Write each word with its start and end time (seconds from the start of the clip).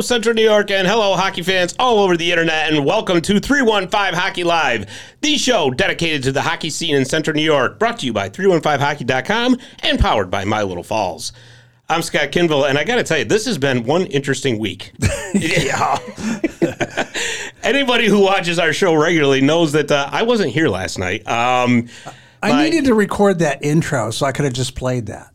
Hello, 0.00 0.06
Central 0.06 0.34
New 0.34 0.42
York, 0.42 0.70
and 0.70 0.88
hello, 0.88 1.14
hockey 1.14 1.42
fans 1.42 1.74
all 1.78 1.98
over 1.98 2.16
the 2.16 2.30
internet, 2.30 2.72
and 2.72 2.86
welcome 2.86 3.20
to 3.20 3.38
315 3.38 4.14
Hockey 4.14 4.44
Live, 4.44 4.90
the 5.20 5.36
show 5.36 5.70
dedicated 5.70 6.22
to 6.22 6.32
the 6.32 6.40
hockey 6.40 6.70
scene 6.70 6.94
in 6.94 7.04
Central 7.04 7.36
New 7.36 7.42
York, 7.42 7.78
brought 7.78 7.98
to 7.98 8.06
you 8.06 8.12
by 8.14 8.30
315hockey.com 8.30 9.58
and 9.82 9.98
powered 9.98 10.30
by 10.30 10.46
My 10.46 10.62
Little 10.62 10.82
Falls. 10.82 11.34
I'm 11.90 12.00
Scott 12.00 12.32
Kinville, 12.32 12.66
and 12.66 12.78
I 12.78 12.84
got 12.84 12.96
to 12.96 13.04
tell 13.04 13.18
you, 13.18 13.26
this 13.26 13.44
has 13.44 13.58
been 13.58 13.84
one 13.84 14.06
interesting 14.06 14.58
week. 14.58 14.92
yeah. 15.34 15.98
Anybody 17.62 18.06
who 18.06 18.20
watches 18.20 18.58
our 18.58 18.72
show 18.72 18.94
regularly 18.94 19.42
knows 19.42 19.72
that 19.72 19.92
uh, 19.92 20.08
I 20.10 20.22
wasn't 20.22 20.50
here 20.50 20.70
last 20.70 20.98
night. 20.98 21.28
Um, 21.28 21.90
I 22.42 22.52
my- 22.52 22.64
needed 22.64 22.86
to 22.86 22.94
record 22.94 23.40
that 23.40 23.62
intro, 23.62 24.10
so 24.12 24.24
I 24.24 24.32
could 24.32 24.46
have 24.46 24.54
just 24.54 24.74
played 24.74 25.08
that. 25.08 25.29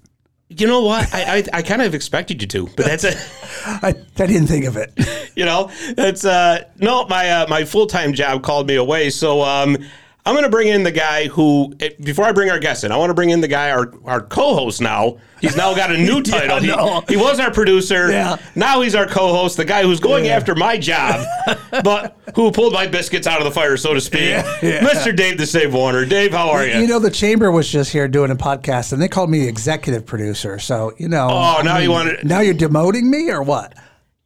You 0.50 0.68
know 0.68 0.82
what? 0.82 1.14
I, 1.14 1.38
I, 1.38 1.44
I 1.54 1.62
kind 1.62 1.82
of 1.82 1.96
expected 1.96 2.42
you 2.42 2.48
to, 2.50 2.68
but 2.76 2.86
that's 2.86 3.04
it. 3.04 3.18
I, 3.66 3.96
I 4.18 4.26
didn't 4.28 4.48
think 4.48 4.66
of 4.66 4.78
it. 4.78 4.94
you 5.36 5.46
know 5.46 5.70
that's 5.96 6.26
uh 6.26 6.64
no 6.80 7.06
my 7.08 7.30
uh, 7.30 7.48
my 7.48 7.66
full-time 7.66 8.14
job 8.14 8.42
called 8.42 8.68
me 8.68 8.76
away 8.76 9.10
so 9.10 9.42
um 9.42 9.78
i'm 10.26 10.34
gonna 10.36 10.50
bring 10.50 10.68
in 10.68 10.84
the 10.84 10.92
guy 10.92 11.28
who 11.28 11.74
eh, 11.80 11.90
before 12.04 12.26
i 12.26 12.32
bring 12.32 12.50
our 12.50 12.60
guest 12.60 12.84
in 12.84 12.92
i 12.92 12.98
want 12.98 13.10
to 13.10 13.14
bring 13.14 13.30
in 13.30 13.42
the 13.42 13.48
guy 13.48 13.72
our 13.72 13.94
our 14.06 14.22
co-host 14.22 14.82
now 14.82 15.18
he's 15.42 15.56
now 15.56 15.74
got 15.76 15.92
a 15.92 15.98
new 15.98 16.22
title 16.24 16.60
he, 16.60 16.68
no. 16.68 17.02
he 17.08 17.16
was 17.18 17.40
our 17.40 17.52
producer 17.52 18.10
Yeah. 18.12 18.38
now 18.56 18.82
he's 18.82 18.96
our 18.96 19.06
co-host 19.06 19.58
the 19.58 19.66
guy 19.66 19.84
who's 19.84 20.00
going 20.00 20.28
after 20.28 20.56
my 20.56 20.78
job 20.78 21.26
but 21.84 22.18
who 22.36 22.52
pulled 22.52 22.74
my 22.74 22.88
biscuits 22.88 23.28
out 23.28 23.40
of 23.40 23.46
the 23.46 23.52
fire 23.52 23.78
so 23.78 23.94
to 23.94 24.02
speak 24.02 24.34
mr 24.62 25.16
dave 25.16 25.38
the 25.38 25.46
save 25.46 25.74
warner 25.74 26.06
dave 26.06 26.32
how 26.32 26.50
are 26.50 26.66
you 26.66 26.80
You 26.82 26.88
know, 26.88 27.00
the 27.00 27.12
chamber 27.12 27.52
was 27.52 27.70
just 27.72 27.92
here 27.92 28.08
doing 28.08 28.32
a 28.32 28.36
podcast, 28.36 28.94
and 28.94 29.02
they 29.02 29.08
called 29.08 29.30
me 29.30 29.48
executive 29.48 30.06
producer. 30.06 30.60
So 30.60 30.94
you 30.98 31.08
know. 31.08 31.28
Oh, 31.32 31.62
now 31.64 31.78
you 31.78 31.92
wanna- 31.92 32.18
Now 32.24 32.40
you're 32.42 32.54
demoting 32.54 33.04
me, 33.04 33.32
or 33.32 33.42
what? 33.44 33.74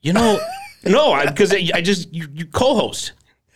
you 0.02 0.14
know 0.14 0.40
no 0.86 1.22
because 1.28 1.54
I, 1.54 1.70
I 1.74 1.82
just 1.82 2.14
you, 2.14 2.28
you 2.34 2.46
co-host 2.46 3.12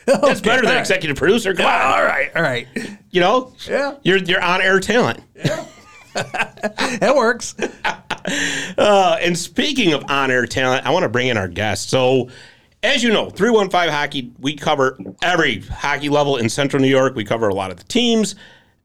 that's 0.05 0.41
better 0.41 0.61
than 0.61 0.71
right. 0.75 0.79
executive 0.79 1.17
producer 1.17 1.53
come 1.53 1.65
on 1.65 1.71
All 1.81 2.03
right, 2.03 2.29
all 2.35 2.41
right, 2.41 2.67
you 3.11 3.21
know 3.21 3.53
Yeah. 3.67 3.95
you're 4.03 4.17
you're 4.17 4.41
on 4.41 4.61
air 4.61 4.79
talent 4.79 5.21
that 6.13 7.13
works. 7.15 7.55
Uh, 8.77 9.17
and 9.21 9.37
speaking 9.37 9.91
of 9.91 10.01
on-air 10.09 10.45
talent, 10.45 10.85
I 10.85 10.91
want 10.91 11.03
to 11.03 11.09
bring 11.09 11.27
in 11.27 11.35
our 11.37 11.49
guest. 11.49 11.89
So, 11.89 12.29
as 12.81 13.03
you 13.03 13.11
know, 13.11 13.29
315 13.29 13.89
Hockey, 13.91 14.31
we 14.39 14.55
cover 14.55 14.97
every 15.21 15.59
hockey 15.59 16.07
level 16.07 16.37
in 16.37 16.47
Central 16.47 16.81
New 16.81 16.87
York. 16.87 17.15
We 17.15 17.25
cover 17.25 17.49
a 17.49 17.53
lot 17.53 17.69
of 17.69 17.75
the 17.75 17.83
teams, 17.83 18.35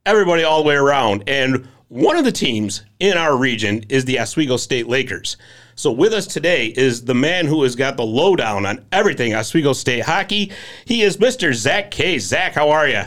everybody 0.04 0.42
all 0.42 0.60
the 0.60 0.68
way 0.68 0.74
around. 0.74 1.22
And 1.28 1.68
one 1.86 2.16
of 2.16 2.24
the 2.24 2.32
teams 2.32 2.82
in 2.98 3.16
our 3.16 3.36
region 3.36 3.84
is 3.88 4.04
the 4.06 4.18
Oswego 4.18 4.56
State 4.56 4.88
Lakers. 4.88 5.36
So 5.78 5.92
with 5.92 6.12
us 6.12 6.26
today 6.26 6.74
is 6.76 7.04
the 7.04 7.14
man 7.14 7.46
who 7.46 7.62
has 7.62 7.76
got 7.76 7.96
the 7.96 8.04
lowdown 8.04 8.66
on 8.66 8.84
everything 8.90 9.32
Oswego 9.32 9.72
State 9.72 10.00
hockey. 10.00 10.50
He 10.86 11.02
is 11.02 11.18
Mr. 11.18 11.54
Zach 11.54 11.92
K. 11.92 12.18
Zach, 12.18 12.54
how 12.54 12.70
are 12.70 12.88
you? 12.88 13.02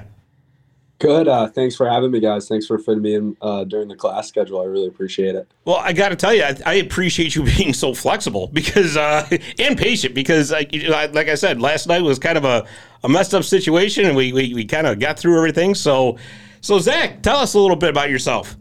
Good. 0.99 1.27
Uh, 1.27 1.49
thanks 1.49 1.75
for 1.75 1.89
having 1.89 2.11
me, 2.11 2.22
guys. 2.22 2.47
Thanks 2.47 2.66
for 2.66 2.77
fitting 2.77 3.02
me 3.02 3.16
in 3.16 3.36
uh, 3.42 3.66
during 3.66 3.89
the 3.89 3.95
class 3.97 4.30
schedule. 4.30 4.61
I 4.61 4.65
really 4.65 4.87
appreciate 4.87 5.36
it. 5.36 5.52
Well, 5.65 5.76
I 5.77 5.92
got 5.92 6.10
to 6.10 6.15
tell 6.15 6.33
you, 6.33 6.43
I, 6.43 6.55
I 6.65 6.73
appreciate 6.76 7.36
you 7.36 7.43
being 7.58 7.73
so 7.73 7.93
flexible 7.93 8.48
because 8.54 8.95
uh, 8.95 9.27
and 9.60 9.77
patient 9.77 10.15
because, 10.15 10.49
like, 10.49 10.71
you 10.71 10.87
know, 10.87 10.95
I- 10.95 11.08
like 11.08 11.27
I 11.27 11.36
said, 11.36 11.60
last 11.61 11.87
night 11.87 12.04
was 12.04 12.20
kind 12.20 12.37
of 12.37 12.45
a, 12.45 12.65
a 13.04 13.10
messed 13.10 13.33
up 13.33 13.43
situation, 13.43 14.05
and 14.05 14.15
we 14.15 14.31
we, 14.31 14.54
we 14.54 14.64
kind 14.64 14.87
of 14.87 14.98
got 14.98 15.20
through 15.20 15.36
everything. 15.37 15.76
So, 15.76 16.17
so 16.61 16.80
Zach, 16.80 17.21
tell 17.21 17.39
us 17.39 17.54
a 17.54 17.60
little 17.60 17.76
bit 17.76 17.89
about 17.89 18.10
yourself. 18.10 18.55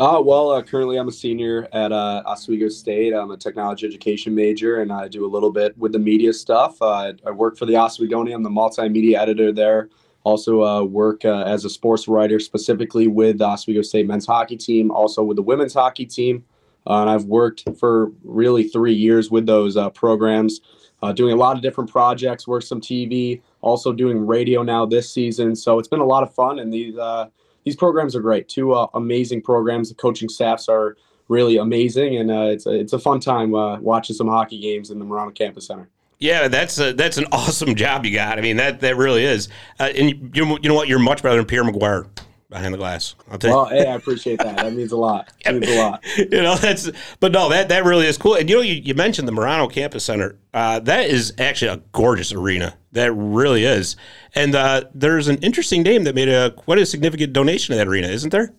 Uh, 0.00 0.18
well, 0.18 0.50
uh, 0.50 0.62
currently 0.62 0.96
I'm 0.96 1.08
a 1.08 1.12
senior 1.12 1.68
at 1.74 1.92
uh, 1.92 2.22
Oswego 2.24 2.70
State. 2.70 3.12
I'm 3.12 3.32
a 3.32 3.36
technology 3.36 3.86
education 3.86 4.34
major, 4.34 4.80
and 4.80 4.90
I 4.90 5.08
do 5.08 5.26
a 5.26 5.28
little 5.28 5.52
bit 5.52 5.76
with 5.76 5.92
the 5.92 5.98
media 5.98 6.32
stuff. 6.32 6.80
Uh, 6.80 7.12
I 7.26 7.30
work 7.30 7.58
for 7.58 7.66
the 7.66 7.74
Oswegonian. 7.74 8.36
I'm 8.36 8.42
the 8.42 8.48
multimedia 8.48 9.18
editor 9.18 9.52
there. 9.52 9.90
Also 10.24 10.64
uh, 10.64 10.84
work 10.84 11.26
uh, 11.26 11.42
as 11.42 11.66
a 11.66 11.68
sports 11.68 12.08
writer, 12.08 12.40
specifically 12.40 13.08
with 13.08 13.40
the 13.40 13.44
Oswego 13.44 13.82
State 13.82 14.06
men's 14.06 14.24
hockey 14.24 14.56
team, 14.56 14.90
also 14.90 15.22
with 15.22 15.36
the 15.36 15.42
women's 15.42 15.74
hockey 15.74 16.06
team. 16.06 16.44
And 16.86 17.10
I've 17.10 17.24
worked 17.26 17.64
for 17.78 18.10
really 18.24 18.68
three 18.68 18.94
years 18.94 19.30
with 19.30 19.44
those 19.44 19.76
programs, 19.92 20.62
doing 21.12 21.34
a 21.34 21.36
lot 21.36 21.56
of 21.56 21.62
different 21.62 21.90
projects, 21.90 22.48
worked 22.48 22.64
some 22.64 22.80
TV, 22.80 23.42
also 23.60 23.92
doing 23.92 24.26
radio 24.26 24.62
now 24.62 24.86
this 24.86 25.12
season. 25.12 25.54
So 25.54 25.78
it's 25.78 25.88
been 25.88 26.00
a 26.00 26.06
lot 26.06 26.22
of 26.22 26.34
fun, 26.34 26.58
and 26.58 26.72
these 26.72 26.96
uh, 26.96 27.26
these 27.64 27.76
programs 27.76 28.16
are 28.16 28.20
great. 28.20 28.48
Two 28.48 28.72
uh, 28.72 28.86
amazing 28.94 29.42
programs. 29.42 29.88
The 29.88 29.94
coaching 29.94 30.28
staffs 30.28 30.68
are 30.68 30.96
really 31.28 31.56
amazing, 31.56 32.16
and 32.16 32.30
uh, 32.30 32.48
it's 32.50 32.66
a, 32.66 32.70
it's 32.70 32.92
a 32.92 32.98
fun 32.98 33.20
time 33.20 33.54
uh, 33.54 33.78
watching 33.80 34.16
some 34.16 34.28
hockey 34.28 34.58
games 34.60 34.90
in 34.90 34.98
the 34.98 35.04
Marano 35.04 35.34
Campus 35.34 35.66
Center. 35.66 35.88
Yeah, 36.18 36.48
that's 36.48 36.78
a, 36.78 36.92
that's 36.92 37.16
an 37.16 37.26
awesome 37.32 37.74
job 37.74 38.04
you 38.04 38.12
got. 38.12 38.38
I 38.38 38.42
mean, 38.42 38.56
that 38.56 38.80
that 38.80 38.96
really 38.96 39.24
is. 39.24 39.48
Uh, 39.78 39.90
and 39.94 40.36
you, 40.36 40.58
you 40.62 40.68
know 40.68 40.74
what? 40.74 40.88
You're 40.88 40.98
much 40.98 41.22
better 41.22 41.36
than 41.36 41.46
Pierre 41.46 41.64
McGuire 41.64 42.06
behind 42.50 42.74
the 42.74 42.78
glass. 42.78 43.14
I'll 43.30 43.38
tell 43.38 43.50
you. 43.50 43.56
Well, 43.56 43.66
hey, 43.66 43.86
I 43.86 43.94
appreciate 43.94 44.38
that. 44.40 44.56
That 44.56 44.72
means 44.74 44.92
a 44.92 44.96
lot. 44.96 45.32
It 45.46 45.52
means 45.54 45.68
a 45.68 45.78
lot. 45.78 46.04
you 46.18 46.42
know 46.42 46.56
that's 46.56 46.90
but 47.20 47.32
no 47.32 47.48
that 47.48 47.68
that 47.70 47.84
really 47.84 48.06
is 48.06 48.18
cool 48.18 48.34
and 48.34 48.48
you 48.50 48.56
know 48.56 48.62
you, 48.62 48.74
you 48.74 48.94
mentioned 48.94 49.26
the 49.26 49.32
Marano 49.32 49.72
Campus 49.72 50.04
Center 50.04 50.36
uh, 50.52 50.80
that 50.80 51.08
is 51.08 51.32
actually 51.38 51.68
a 51.72 51.78
gorgeous 51.92 52.32
arena 52.32 52.76
that 52.92 53.12
really 53.12 53.64
is 53.64 53.96
and 54.34 54.54
uh, 54.54 54.82
there's 54.94 55.28
an 55.28 55.38
interesting 55.38 55.82
name 55.82 56.04
that 56.04 56.14
made 56.14 56.28
a 56.28 56.50
quite 56.52 56.78
a 56.78 56.86
significant 56.86 57.32
donation 57.32 57.72
to 57.72 57.78
that 57.78 57.88
arena 57.88 58.08
isn't 58.08 58.30
there 58.30 58.52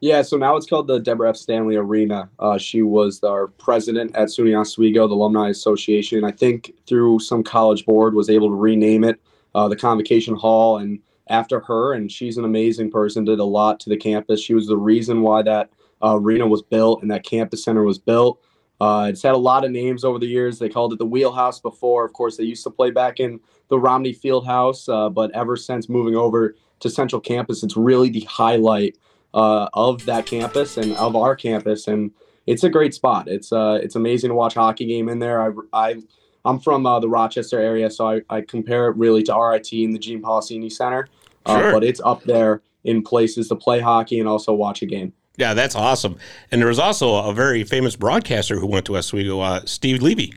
Yeah, 0.00 0.22
so 0.22 0.36
now 0.36 0.56
it's 0.56 0.66
called 0.66 0.86
the 0.88 0.98
Deborah 0.98 1.30
F. 1.30 1.36
Stanley 1.36 1.76
Arena. 1.76 2.28
Uh, 2.38 2.58
she 2.58 2.82
was 2.82 3.22
our 3.22 3.46
president 3.46 4.14
at 4.16 4.28
SUNY 4.28 4.58
Oswego, 4.58 5.06
the 5.06 5.14
Alumni 5.14 5.48
Association. 5.50 6.24
I 6.24 6.32
think 6.32 6.72
through 6.86 7.20
some 7.20 7.44
college 7.44 7.86
board 7.86 8.14
was 8.14 8.28
able 8.28 8.48
to 8.48 8.54
rename 8.54 9.04
it 9.04 9.20
uh, 9.54 9.68
the 9.68 9.76
Convocation 9.76 10.34
Hall, 10.34 10.78
and 10.78 10.98
after 11.28 11.60
her, 11.60 11.92
and 11.92 12.10
she's 12.10 12.36
an 12.36 12.44
amazing 12.44 12.90
person. 12.90 13.24
Did 13.24 13.38
a 13.38 13.44
lot 13.44 13.80
to 13.80 13.90
the 13.90 13.96
campus. 13.96 14.40
She 14.40 14.54
was 14.54 14.66
the 14.66 14.76
reason 14.76 15.22
why 15.22 15.42
that 15.42 15.70
uh, 16.02 16.16
arena 16.16 16.46
was 16.46 16.62
built 16.62 17.02
and 17.02 17.10
that 17.10 17.24
campus 17.24 17.64
center 17.64 17.82
was 17.84 17.98
built. 17.98 18.40
Uh, 18.80 19.06
it's 19.08 19.22
had 19.22 19.34
a 19.34 19.38
lot 19.38 19.64
of 19.64 19.70
names 19.70 20.02
over 20.02 20.18
the 20.18 20.26
years. 20.26 20.58
They 20.58 20.68
called 20.68 20.92
it 20.92 20.98
the 20.98 21.06
Wheelhouse 21.06 21.60
before. 21.60 22.04
Of 22.04 22.12
course, 22.12 22.36
they 22.36 22.44
used 22.44 22.64
to 22.64 22.70
play 22.70 22.90
back 22.90 23.20
in 23.20 23.38
the 23.68 23.78
Romney 23.78 24.12
Fieldhouse, 24.12 24.92
uh, 24.92 25.08
but 25.08 25.30
ever 25.32 25.56
since 25.56 25.88
moving 25.88 26.16
over 26.16 26.56
to 26.80 26.90
Central 26.90 27.20
Campus, 27.20 27.62
it's 27.62 27.76
really 27.76 28.10
the 28.10 28.22
highlight 28.22 28.98
uh, 29.34 29.68
of 29.72 30.04
that 30.06 30.26
campus 30.26 30.76
and 30.76 30.94
of 30.96 31.14
our 31.14 31.36
campus, 31.36 31.86
and 31.86 32.10
it's 32.46 32.64
a 32.64 32.68
great 32.68 32.92
spot. 32.92 33.28
It's 33.28 33.52
uh, 33.52 33.78
it's 33.82 33.94
amazing 33.94 34.30
to 34.30 34.34
watch 34.34 34.54
hockey 34.54 34.86
game 34.86 35.08
in 35.08 35.20
there. 35.20 35.40
I, 35.40 35.52
I 35.72 36.02
I'm 36.44 36.58
from 36.58 36.86
uh, 36.86 36.98
the 37.00 37.08
Rochester 37.08 37.60
area, 37.60 37.90
so 37.90 38.08
I, 38.08 38.20
I 38.30 38.40
compare 38.40 38.88
it 38.88 38.96
really 38.96 39.22
to 39.24 39.34
RIT 39.34 39.72
and 39.72 39.94
the 39.94 39.98
Gene 39.98 40.20
Polisseni 40.22 40.70
Center, 40.72 41.08
uh, 41.46 41.60
Sure. 41.60 41.72
but 41.72 41.84
it's 41.84 42.00
up 42.04 42.22
there 42.24 42.62
in 42.84 43.02
places 43.02 43.48
to 43.48 43.54
play 43.56 43.80
hockey 43.80 44.18
and 44.18 44.28
also 44.28 44.52
watch 44.52 44.82
a 44.82 44.86
game. 44.86 45.12
yeah 45.38 45.54
that's 45.54 45.74
awesome 45.76 46.16
and 46.50 46.60
there 46.60 46.68
was 46.68 46.78
also 46.80 47.14
a 47.14 47.32
very 47.32 47.62
famous 47.64 47.94
broadcaster 47.96 48.58
who 48.58 48.66
went 48.66 48.84
to 48.86 48.96
Oswego 48.96 49.40
uh, 49.40 49.60
Steve 49.64 50.02
Levy 50.02 50.34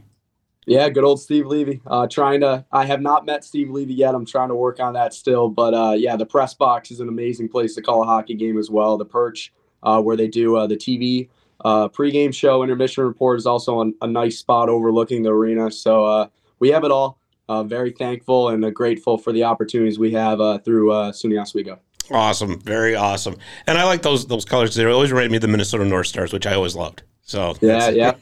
Yeah, 0.67 0.87
good 0.89 1.03
old 1.03 1.19
Steve 1.19 1.45
Levy. 1.47 1.81
Uh, 1.85 2.07
trying 2.07 2.41
to, 2.41 2.65
I 2.71 2.85
have 2.85 3.01
not 3.01 3.25
met 3.25 3.43
Steve 3.43 3.69
Levy 3.71 3.93
yet. 3.93 4.15
I'm 4.15 4.25
trying 4.25 4.49
to 4.49 4.55
work 4.55 4.79
on 4.79 4.93
that 4.93 5.13
still. 5.13 5.47
But 5.49 5.73
uh, 5.75 5.91
yeah, 5.97 6.15
the 6.15 6.25
press 6.25 6.53
box 6.55 6.89
is 6.91 6.99
an 7.01 7.07
amazing 7.09 7.49
place 7.49 7.75
to 7.75 7.81
call 7.83 8.01
a 8.01 8.05
hockey 8.05 8.33
game 8.35 8.57
as 8.57 8.69
well. 8.71 8.97
The 8.97 9.05
perch, 9.05 9.51
uh, 9.83 10.01
where 10.01 10.17
they 10.17 10.27
do 10.27 10.55
uh, 10.55 10.65
the 10.65 10.75
TV 10.77 11.29
uh, 11.63 11.87
pregame 11.89 12.33
show, 12.33 12.63
intermission 12.63 13.03
report 13.05 13.37
is 13.37 13.45
also 13.45 13.79
on 13.79 13.93
a 14.01 14.07
nice 14.07 14.37
spot 14.39 14.69
overlooking 14.69 15.23
the 15.23 15.29
arena. 15.29 15.71
So 15.71 16.05
uh, 16.05 16.27
we 16.59 16.69
have 16.69 16.83
it 16.83 16.91
all. 16.91 17.19
Uh, 17.47 17.63
very 17.63 17.91
thankful 17.91 18.49
and 18.49 18.65
uh, 18.65 18.71
grateful 18.71 19.17
for 19.19 19.31
the 19.31 19.43
opportunities 19.43 19.99
we 19.99 20.11
have 20.11 20.41
uh, 20.41 20.57
through 20.59 20.91
uh, 20.91 21.11
SUNY 21.11 21.39
Oswego. 21.39 21.77
awesome 22.11 22.59
very 22.61 22.95
awesome 22.95 23.35
and 23.67 23.77
I 23.77 23.83
like 23.83 24.01
those 24.01 24.25
those 24.25 24.45
colors 24.45 24.73
they 24.73 24.83
always 24.85 25.11
remind 25.11 25.29
me 25.29 25.37
of 25.37 25.41
the 25.41 25.47
Minnesota 25.47 25.85
North 25.85 26.07
Stars 26.07 26.33
which 26.33 26.47
I 26.47 26.55
always 26.55 26.75
loved 26.75 27.03
so 27.21 27.55
Yeah, 27.61 27.89
yeah. 27.89 28.13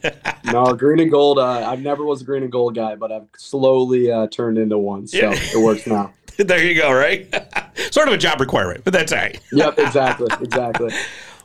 No, 0.52 0.74
green 0.74 1.00
and 1.00 1.10
gold. 1.10 1.40
Uh, 1.40 1.70
I 1.72 1.76
never 1.78 2.04
was 2.06 2.22
a 2.22 2.26
green 2.26 2.44
and 2.44 2.52
gold 2.52 2.76
guy, 2.76 2.96
but 2.96 3.12
I've 3.14 3.28
slowly 3.38 4.12
uh, 4.12 4.28
turned 4.28 4.58
into 4.58 4.78
one. 4.78 5.08
So 5.08 5.18
Yeah. 5.18 5.32
it 5.34 5.58
works 5.62 5.88
now. 5.88 6.14
there 6.38 6.62
you 6.62 6.76
go 6.76 6.92
right 6.92 7.28
sort 7.94 8.08
of 8.10 8.14
a 8.14 8.18
job 8.18 8.42
requirement 8.42 8.84
but 8.84 8.92
that's 8.92 9.14
all 9.14 9.20
right 9.20 9.40
Yep, 9.54 9.80
exactly, 9.80 10.28
exactly. 10.42 10.92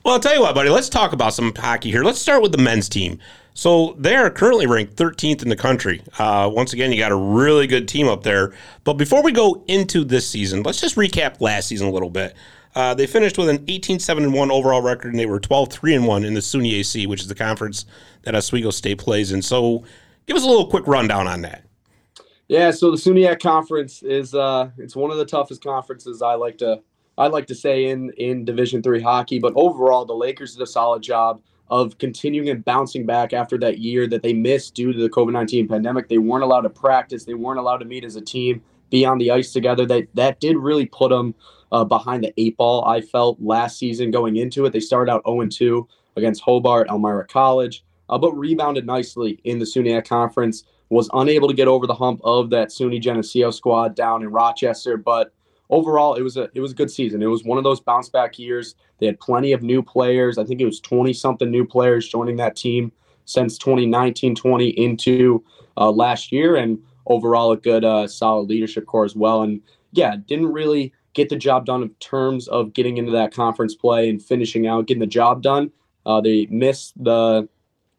Well, 0.08 0.14
I'll 0.14 0.20
tell 0.20 0.34
you 0.34 0.40
what, 0.40 0.54
buddy. 0.54 0.70
Let's 0.70 0.88
talk 0.88 1.12
about 1.12 1.34
some 1.34 1.54
hockey 1.54 1.90
here. 1.90 2.02
Let's 2.02 2.18
start 2.18 2.40
with 2.40 2.52
the 2.52 2.56
men's 2.56 2.88
team. 2.88 3.18
So 3.52 3.94
they 3.98 4.16
are 4.16 4.30
currently 4.30 4.66
ranked 4.66 4.96
13th 4.96 5.42
in 5.42 5.50
the 5.50 5.54
country. 5.54 6.00
Uh, 6.18 6.48
once 6.50 6.72
again, 6.72 6.90
you 6.92 6.98
got 6.98 7.12
a 7.12 7.14
really 7.14 7.66
good 7.66 7.86
team 7.86 8.08
up 8.08 8.22
there. 8.22 8.54
But 8.84 8.94
before 8.94 9.22
we 9.22 9.32
go 9.32 9.62
into 9.68 10.04
this 10.04 10.26
season, 10.26 10.62
let's 10.62 10.80
just 10.80 10.96
recap 10.96 11.42
last 11.42 11.68
season 11.68 11.88
a 11.88 11.90
little 11.90 12.08
bit. 12.08 12.34
Uh, 12.74 12.94
they 12.94 13.06
finished 13.06 13.36
with 13.36 13.50
an 13.50 13.62
18 13.68 13.98
7 13.98 14.32
1 14.32 14.50
overall 14.50 14.80
record, 14.80 15.10
and 15.10 15.18
they 15.18 15.26
were 15.26 15.38
12 15.38 15.70
3 15.70 15.98
1 15.98 16.24
in 16.24 16.32
the 16.32 16.40
SUNY 16.40 16.78
AC, 16.78 17.06
which 17.06 17.20
is 17.20 17.28
the 17.28 17.34
conference 17.34 17.84
that 18.22 18.34
Oswego 18.34 18.70
State 18.70 18.96
plays 18.96 19.30
in. 19.30 19.42
So 19.42 19.84
give 20.24 20.38
us 20.38 20.42
a 20.42 20.48
little 20.48 20.68
quick 20.68 20.86
rundown 20.86 21.26
on 21.26 21.42
that. 21.42 21.64
Yeah, 22.48 22.70
so 22.70 22.90
the 22.90 22.96
SUNYAC 22.96 23.42
conference 23.42 24.02
is 24.02 24.34
uh, 24.34 24.70
it's 24.78 24.96
one 24.96 25.10
of 25.10 25.18
the 25.18 25.26
toughest 25.26 25.62
conferences 25.62 26.22
I 26.22 26.32
like 26.32 26.56
to 26.58 26.80
I 27.18 27.26
like 27.26 27.46
to 27.48 27.54
say 27.54 27.86
in 27.86 28.10
in 28.16 28.44
Division 28.44 28.82
three 28.82 29.02
hockey. 29.02 29.38
But 29.38 29.52
overall, 29.56 30.04
the 30.04 30.14
Lakers 30.14 30.54
did 30.54 30.62
a 30.62 30.66
solid 30.66 31.02
job. 31.02 31.40
of 31.70 31.98
continuing 31.98 32.48
and 32.48 32.64
bouncing 32.64 33.04
back 33.04 33.34
after 33.34 33.58
that 33.58 33.76
year 33.76 34.06
that 34.06 34.22
they 34.22 34.32
missed 34.32 34.74
due 34.74 34.90
to 34.90 34.98
the 34.98 35.10
COVID 35.10 35.32
19 35.32 35.68
pandemic. 35.68 36.08
They 36.08 36.16
weren't 36.16 36.42
allowed 36.42 36.62
to 36.62 36.70
practice, 36.70 37.24
they 37.24 37.34
weren't 37.34 37.58
allowed 37.58 37.78
to 37.78 37.84
meet 37.84 38.04
as 38.04 38.16
a 38.16 38.22
team, 38.22 38.62
be 38.88 39.04
on 39.04 39.18
the 39.18 39.30
ice 39.30 39.52
together. 39.52 39.84
That, 39.84 40.08
that 40.14 40.40
did 40.40 40.56
really 40.56 40.86
put 40.86 41.10
them 41.10 41.34
uh, 41.72 41.84
behind 41.84 42.24
the 42.24 42.32
eight 42.38 42.56
ball, 42.56 42.84
I 42.84 43.00
felt 43.00 43.40
last 43.40 43.78
season 43.78 44.10
going 44.10 44.36
into 44.36 44.64
it. 44.64 44.72
They 44.72 44.80
started 44.80 45.12
out 45.12 45.22
0 45.26 45.46
2 45.46 45.88
against 46.16 46.42
Hobart, 46.42 46.88
Elmira 46.88 47.26
College, 47.26 47.84
uh, 48.08 48.18
but 48.18 48.32
rebounded 48.32 48.86
nicely 48.86 49.38
in 49.44 49.58
the 49.58 49.64
SUNYAC 49.64 50.06
Conference. 50.08 50.64
Was 50.90 51.10
unable 51.12 51.48
to 51.48 51.54
get 51.54 51.68
over 51.68 51.86
the 51.86 51.94
hump 51.94 52.18
of 52.24 52.48
that 52.48 52.68
SUNY 52.68 52.98
Geneseo 52.98 53.50
squad 53.50 53.94
down 53.94 54.22
in 54.22 54.28
Rochester, 54.28 54.96
but 54.96 55.34
overall 55.70 56.14
it 56.14 56.22
was 56.22 56.36
a 56.36 56.48
it 56.54 56.60
was 56.60 56.72
a 56.72 56.74
good 56.74 56.90
season. 56.90 57.22
It 57.22 57.26
was 57.26 57.44
one 57.44 57.58
of 57.58 57.64
those 57.64 57.80
bounce 57.80 58.08
back 58.08 58.38
years. 58.38 58.74
They 58.98 59.06
had 59.06 59.20
plenty 59.20 59.52
of 59.52 59.62
new 59.62 59.82
players. 59.82 60.38
I 60.38 60.44
think 60.44 60.60
it 60.60 60.66
was 60.66 60.80
20 60.80 61.12
something 61.12 61.50
new 61.50 61.64
players 61.66 62.08
joining 62.08 62.36
that 62.36 62.56
team 62.56 62.92
since 63.24 63.58
2019 63.58 64.34
20 64.34 64.68
into 64.70 65.44
uh, 65.76 65.90
last 65.90 66.32
year 66.32 66.56
and 66.56 66.78
overall 67.06 67.52
a 67.52 67.56
good 67.56 67.84
uh, 67.84 68.06
solid 68.06 68.48
leadership 68.48 68.86
core 68.86 69.04
as 69.04 69.14
well 69.14 69.42
and 69.42 69.60
yeah 69.92 70.16
didn't 70.26 70.50
really 70.50 70.92
get 71.12 71.28
the 71.28 71.36
job 71.36 71.66
done 71.66 71.82
in 71.82 71.90
terms 72.00 72.48
of 72.48 72.72
getting 72.72 72.96
into 72.96 73.12
that 73.12 73.34
conference 73.34 73.74
play 73.74 74.08
and 74.08 74.22
finishing 74.22 74.66
out 74.66 74.86
getting 74.86 75.00
the 75.00 75.06
job 75.06 75.42
done 75.42 75.70
uh, 76.06 76.20
they 76.22 76.46
missed 76.46 76.94
the 77.04 77.46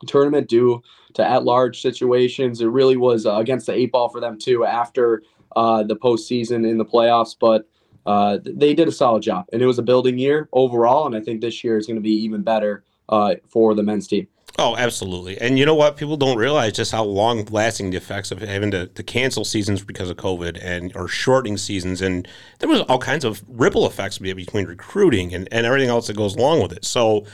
tournament 0.07 0.49
due 0.49 0.81
to 1.13 1.23
at-large 1.23 1.79
situations 1.79 2.59
it 2.59 2.67
really 2.67 2.97
was 2.97 3.27
uh, 3.27 3.35
against 3.35 3.67
the 3.67 3.73
eight 3.73 3.91
ball 3.91 4.09
for 4.09 4.19
them 4.19 4.37
too 4.37 4.65
after 4.65 5.21
uh, 5.55 5.83
the 5.83 5.95
postseason 5.95 6.69
in 6.69 6.77
the 6.77 6.85
playoffs, 6.85 7.35
but 7.39 7.67
uh, 8.05 8.39
they 8.43 8.73
did 8.73 8.87
a 8.87 8.91
solid 8.91 9.23
job, 9.23 9.45
and 9.51 9.61
it 9.61 9.65
was 9.65 9.77
a 9.77 9.83
building 9.83 10.17
year 10.17 10.49
overall. 10.53 11.05
And 11.05 11.15
I 11.15 11.19
think 11.19 11.41
this 11.41 11.63
year 11.63 11.77
is 11.77 11.85
going 11.85 11.97
to 11.97 12.01
be 12.01 12.13
even 12.23 12.41
better 12.41 12.83
uh, 13.09 13.35
for 13.47 13.75
the 13.75 13.83
men's 13.83 14.07
team. 14.07 14.27
Oh, 14.57 14.75
absolutely. 14.75 15.39
And 15.39 15.57
you 15.57 15.65
know 15.65 15.75
what? 15.75 15.95
People 15.95 16.17
don't 16.17 16.37
realize 16.37 16.73
just 16.73 16.91
how 16.91 17.03
long 17.03 17.45
lasting 17.45 17.91
the 17.91 17.97
effects 17.97 18.29
of 18.29 18.39
having 18.39 18.71
to, 18.71 18.87
to 18.87 19.03
cancel 19.03 19.45
seasons 19.45 19.83
because 19.83 20.09
of 20.09 20.17
COVID 20.17 20.59
and 20.61 20.93
or 20.95 21.07
shortening 21.07 21.55
seasons. 21.55 22.01
And 22.01 22.27
there 22.59 22.67
was 22.67 22.81
all 22.81 22.99
kinds 22.99 23.23
of 23.23 23.41
ripple 23.47 23.85
effects 23.85 24.17
between 24.17 24.65
recruiting 24.65 25.33
and, 25.33 25.47
and 25.51 25.65
everything 25.65 25.89
else 25.89 26.07
that 26.07 26.17
goes 26.17 26.35
along 26.35 26.61
with 26.61 26.73
it. 26.73 26.83
So 26.83 27.25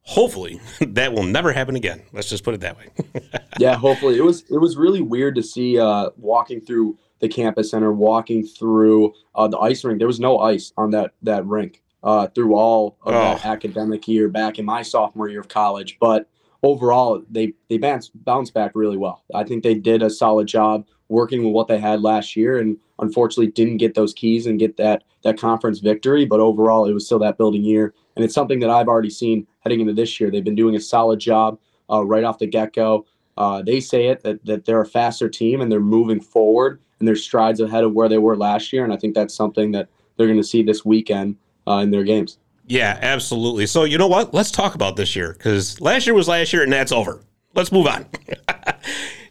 hopefully 0.00 0.60
that 0.80 1.12
will 1.12 1.22
never 1.22 1.52
happen 1.52 1.76
again. 1.76 2.02
Let's 2.12 2.28
just 2.28 2.42
put 2.42 2.54
it 2.54 2.60
that 2.62 2.76
way. 2.76 2.88
yeah, 3.58 3.76
hopefully. 3.76 4.16
It 4.16 4.24
was 4.24 4.42
it 4.50 4.58
was 4.58 4.76
really 4.76 5.02
weird 5.02 5.36
to 5.36 5.44
see 5.44 5.78
uh, 5.78 6.10
walking 6.16 6.60
through 6.60 6.98
the 7.20 7.28
campus 7.28 7.70
center, 7.70 7.92
walking 7.92 8.44
through 8.44 9.14
uh, 9.34 9.48
the 9.48 9.58
ice 9.58 9.84
rink. 9.84 9.98
There 9.98 10.06
was 10.06 10.20
no 10.20 10.38
ice 10.38 10.72
on 10.76 10.90
that 10.90 11.12
that 11.22 11.46
rink 11.46 11.82
uh, 12.02 12.28
through 12.28 12.54
all 12.54 12.96
of 13.02 13.14
oh. 13.14 13.18
that 13.18 13.44
academic 13.44 14.06
year 14.06 14.28
back 14.28 14.58
in 14.58 14.64
my 14.64 14.82
sophomore 14.82 15.28
year 15.28 15.40
of 15.40 15.48
college. 15.48 15.98
But 16.00 16.28
overall, 16.62 17.22
they 17.30 17.54
they 17.68 17.78
bounced 17.78 18.12
bounced 18.24 18.54
back 18.54 18.72
really 18.74 18.96
well. 18.96 19.24
I 19.34 19.44
think 19.44 19.62
they 19.62 19.74
did 19.74 20.02
a 20.02 20.10
solid 20.10 20.46
job 20.46 20.86
working 21.08 21.44
with 21.44 21.52
what 21.52 21.68
they 21.68 21.78
had 21.78 22.02
last 22.02 22.36
year, 22.36 22.58
and 22.58 22.76
unfortunately 22.98 23.52
didn't 23.52 23.78
get 23.78 23.94
those 23.94 24.12
keys 24.12 24.46
and 24.46 24.58
get 24.58 24.76
that 24.76 25.04
that 25.24 25.38
conference 25.38 25.80
victory. 25.80 26.26
But 26.26 26.40
overall, 26.40 26.86
it 26.86 26.92
was 26.92 27.06
still 27.06 27.18
that 27.20 27.38
building 27.38 27.64
year, 27.64 27.94
and 28.14 28.24
it's 28.24 28.34
something 28.34 28.60
that 28.60 28.70
I've 28.70 28.88
already 28.88 29.10
seen 29.10 29.46
heading 29.60 29.80
into 29.80 29.92
this 29.92 30.20
year. 30.20 30.30
They've 30.30 30.44
been 30.44 30.54
doing 30.54 30.76
a 30.76 30.80
solid 30.80 31.18
job 31.18 31.58
uh, 31.90 32.04
right 32.04 32.24
off 32.24 32.38
the 32.38 32.46
get 32.46 32.72
go. 32.72 33.06
Uh, 33.36 33.62
they 33.62 33.80
say 33.80 34.06
it 34.06 34.22
that, 34.22 34.44
that 34.46 34.64
they're 34.64 34.80
a 34.80 34.86
faster 34.86 35.28
team 35.28 35.60
and 35.60 35.70
they're 35.70 35.78
moving 35.78 36.20
forward 36.20 36.80
and 36.98 37.08
their 37.08 37.16
strides 37.16 37.60
ahead 37.60 37.84
of 37.84 37.92
where 37.92 38.08
they 38.08 38.18
were 38.18 38.36
last 38.36 38.72
year. 38.72 38.84
And 38.84 38.92
I 38.92 38.96
think 38.96 39.14
that's 39.14 39.34
something 39.34 39.72
that 39.72 39.88
they're 40.16 40.26
going 40.26 40.38
to 40.38 40.44
see 40.44 40.62
this 40.62 40.84
weekend 40.84 41.36
uh, 41.66 41.78
in 41.78 41.90
their 41.90 42.04
games. 42.04 42.38
Yeah, 42.66 42.98
absolutely. 43.00 43.66
So 43.66 43.84
you 43.84 43.98
know 43.98 44.08
what? 44.08 44.34
Let's 44.34 44.50
talk 44.50 44.74
about 44.74 44.96
this 44.96 45.14
year 45.14 45.32
because 45.32 45.80
last 45.80 46.06
year 46.06 46.14
was 46.14 46.26
last 46.26 46.52
year, 46.52 46.62
and 46.62 46.72
that's 46.72 46.92
over. 46.92 47.22
Let's 47.54 47.70
move 47.70 47.86
on. 47.86 48.06
yeah, 48.28 48.36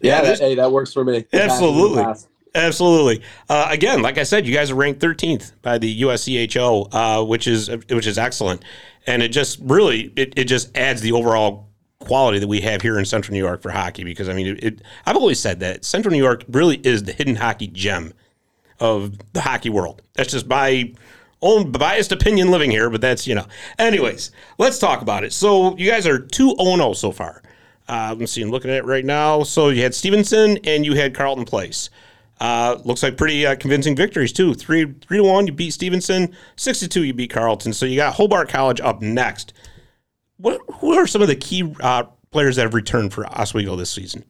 yeah 0.00 0.22
that, 0.22 0.38
hey, 0.38 0.54
that 0.54 0.72
works 0.72 0.92
for 0.92 1.04
me. 1.04 1.26
Absolutely. 1.32 2.04
Absolutely. 2.54 3.22
Uh, 3.50 3.68
again, 3.70 4.00
like 4.00 4.16
I 4.16 4.22
said, 4.22 4.46
you 4.46 4.54
guys 4.54 4.70
are 4.70 4.74
ranked 4.74 5.00
13th 5.00 5.52
by 5.60 5.76
the 5.76 6.02
USCHO, 6.02 6.88
uh, 6.90 7.24
which 7.24 7.46
is 7.46 7.68
which 7.68 8.06
is 8.06 8.16
excellent, 8.16 8.64
and 9.06 9.22
it 9.22 9.28
just 9.28 9.58
really 9.62 10.10
it, 10.16 10.32
it 10.36 10.44
just 10.44 10.74
adds 10.76 11.02
the 11.02 11.12
overall 11.12 11.65
quality 12.00 12.38
that 12.38 12.46
we 12.46 12.60
have 12.60 12.82
here 12.82 12.98
in 12.98 13.04
Central 13.04 13.32
New 13.32 13.42
York 13.42 13.62
for 13.62 13.70
hockey. 13.70 14.04
Because 14.04 14.28
I 14.28 14.34
mean, 14.34 14.46
it, 14.46 14.64
it, 14.64 14.82
I've 15.06 15.16
always 15.16 15.40
said 15.40 15.60
that 15.60 15.84
Central 15.84 16.12
New 16.12 16.22
York 16.22 16.44
really 16.48 16.76
is 16.78 17.04
the 17.04 17.12
hidden 17.12 17.36
hockey 17.36 17.68
gem 17.68 18.12
of 18.80 19.18
the 19.32 19.40
hockey 19.40 19.70
world. 19.70 20.02
That's 20.14 20.32
just 20.32 20.46
my 20.46 20.92
own 21.42 21.70
biased 21.70 22.12
opinion 22.12 22.50
living 22.50 22.70
here, 22.70 22.90
but 22.90 23.00
that's 23.00 23.26
you 23.26 23.34
know. 23.34 23.46
Anyways, 23.78 24.30
let's 24.58 24.78
talk 24.78 25.02
about 25.02 25.24
it. 25.24 25.32
So 25.32 25.76
you 25.76 25.90
guys 25.90 26.06
are 26.06 26.18
two 26.18 26.48
zero 26.50 26.56
oh 26.58 26.76
zero 26.76 26.92
so 26.92 27.12
far. 27.12 27.42
Uh, 27.88 28.14
let's 28.18 28.32
see. 28.32 28.42
I'm 28.42 28.50
looking 28.50 28.70
at 28.70 28.78
it 28.78 28.84
right 28.84 29.04
now. 29.04 29.42
So 29.42 29.68
you 29.68 29.82
had 29.82 29.94
Stevenson 29.94 30.58
and 30.64 30.84
you 30.84 30.94
had 30.94 31.14
Carlton 31.14 31.44
Place. 31.44 31.88
Uh, 32.38 32.78
looks 32.84 33.02
like 33.02 33.16
pretty 33.16 33.46
uh, 33.46 33.56
convincing 33.56 33.96
victories 33.96 34.32
too. 34.32 34.54
Three 34.54 34.92
three 35.00 35.18
to 35.18 35.24
one, 35.24 35.46
you 35.46 35.52
beat 35.52 35.72
Stevenson. 35.72 36.34
Six 36.56 36.80
to 36.80 36.88
two, 36.88 37.04
you 37.04 37.14
beat 37.14 37.30
Carlton. 37.30 37.72
So 37.72 37.86
you 37.86 37.96
got 37.96 38.14
Hobart 38.14 38.48
College 38.48 38.80
up 38.80 39.00
next. 39.00 39.52
What 40.38 40.60
who 40.74 40.94
are 40.94 41.06
some 41.06 41.22
of 41.22 41.28
the 41.28 41.36
key 41.36 41.74
uh, 41.80 42.04
players 42.30 42.56
that 42.56 42.62
have 42.62 42.74
returned 42.74 43.12
for 43.12 43.26
Oswego 43.26 43.76
this 43.76 43.90
season? 43.90 44.24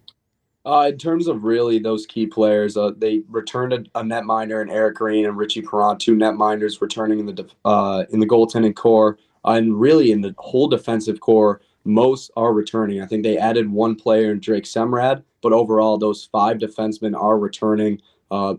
Uh, 0.64 0.88
in 0.88 0.98
terms 0.98 1.28
of 1.28 1.44
really 1.44 1.78
those 1.78 2.06
key 2.06 2.26
players, 2.26 2.76
uh, 2.76 2.90
they 2.96 3.22
returned 3.28 3.72
a, 3.72 3.78
a 3.94 4.02
netminder 4.02 4.60
and 4.60 4.70
Eric 4.70 4.96
Green 4.96 5.24
and 5.24 5.36
Richie 5.36 5.62
Perron, 5.62 5.96
two 5.98 6.16
net 6.16 6.34
netminders 6.34 6.80
returning 6.80 7.20
in 7.20 7.26
the 7.26 7.48
uh, 7.64 8.04
in 8.10 8.20
the 8.20 8.26
goaltending 8.26 8.74
core, 8.74 9.18
and 9.44 9.80
really 9.80 10.10
in 10.12 10.20
the 10.20 10.34
whole 10.38 10.68
defensive 10.68 11.20
core. 11.20 11.60
Most 11.84 12.32
are 12.36 12.52
returning. 12.52 13.00
I 13.00 13.06
think 13.06 13.22
they 13.22 13.38
added 13.38 13.70
one 13.70 13.94
player 13.94 14.32
in 14.32 14.40
Drake 14.40 14.64
Semrad, 14.64 15.22
but 15.40 15.52
overall, 15.52 15.98
those 15.98 16.24
five 16.24 16.58
defensemen 16.58 17.16
are 17.16 17.38
returning. 17.38 18.02
Uh, 18.28 18.56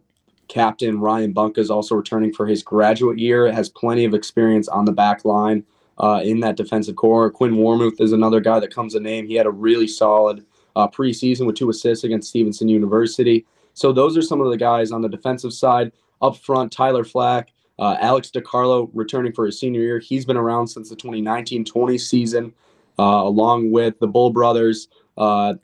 captain 0.47 1.01
Ryan 1.01 1.33
Bunka 1.33 1.57
is 1.57 1.69
also 1.69 1.93
returning 1.95 2.31
for 2.31 2.47
his 2.47 2.63
graduate 2.63 3.19
year. 3.19 3.51
Has 3.51 3.67
plenty 3.67 4.05
of 4.05 4.13
experience 4.13 4.69
on 4.69 4.85
the 4.85 4.93
back 4.93 5.25
line 5.25 5.65
uh, 5.99 6.21
in 6.23 6.39
that 6.41 6.57
defensive 6.57 6.95
core. 6.95 7.29
Quinn 7.31 7.55
Warmuth 7.55 7.99
is 8.01 8.11
another 8.11 8.39
guy 8.39 8.59
that 8.59 8.73
comes 8.73 8.93
to 8.93 8.99
name. 8.99 9.27
He 9.27 9.35
had 9.35 9.45
a 9.45 9.51
really 9.51 9.87
solid 9.87 10.45
uh, 10.75 10.87
preseason 10.87 11.45
with 11.45 11.55
two 11.55 11.69
assists 11.69 12.03
against 12.03 12.29
Stevenson 12.29 12.69
University. 12.69 13.45
So 13.73 13.91
those 13.91 14.17
are 14.17 14.21
some 14.21 14.41
of 14.41 14.49
the 14.49 14.57
guys 14.57 14.91
on 14.91 15.01
the 15.01 15.09
defensive 15.09 15.53
side. 15.53 15.91
Up 16.21 16.37
front, 16.37 16.71
Tyler 16.71 17.03
Flack, 17.03 17.51
uh, 17.79 17.95
Alex 17.99 18.31
DiCarlo 18.31 18.89
returning 18.93 19.33
for 19.33 19.45
his 19.45 19.59
senior 19.59 19.81
year. 19.81 19.99
He's 19.99 20.25
been 20.25 20.37
around 20.37 20.67
since 20.67 20.89
the 20.89 20.95
2019-20 20.95 21.99
season, 21.99 22.53
uh, 22.97 23.03
along 23.03 23.71
with 23.71 23.99
the 23.99 24.07
Bull 24.07 24.31
brothers. 24.31 24.87
Uh, 25.15 25.55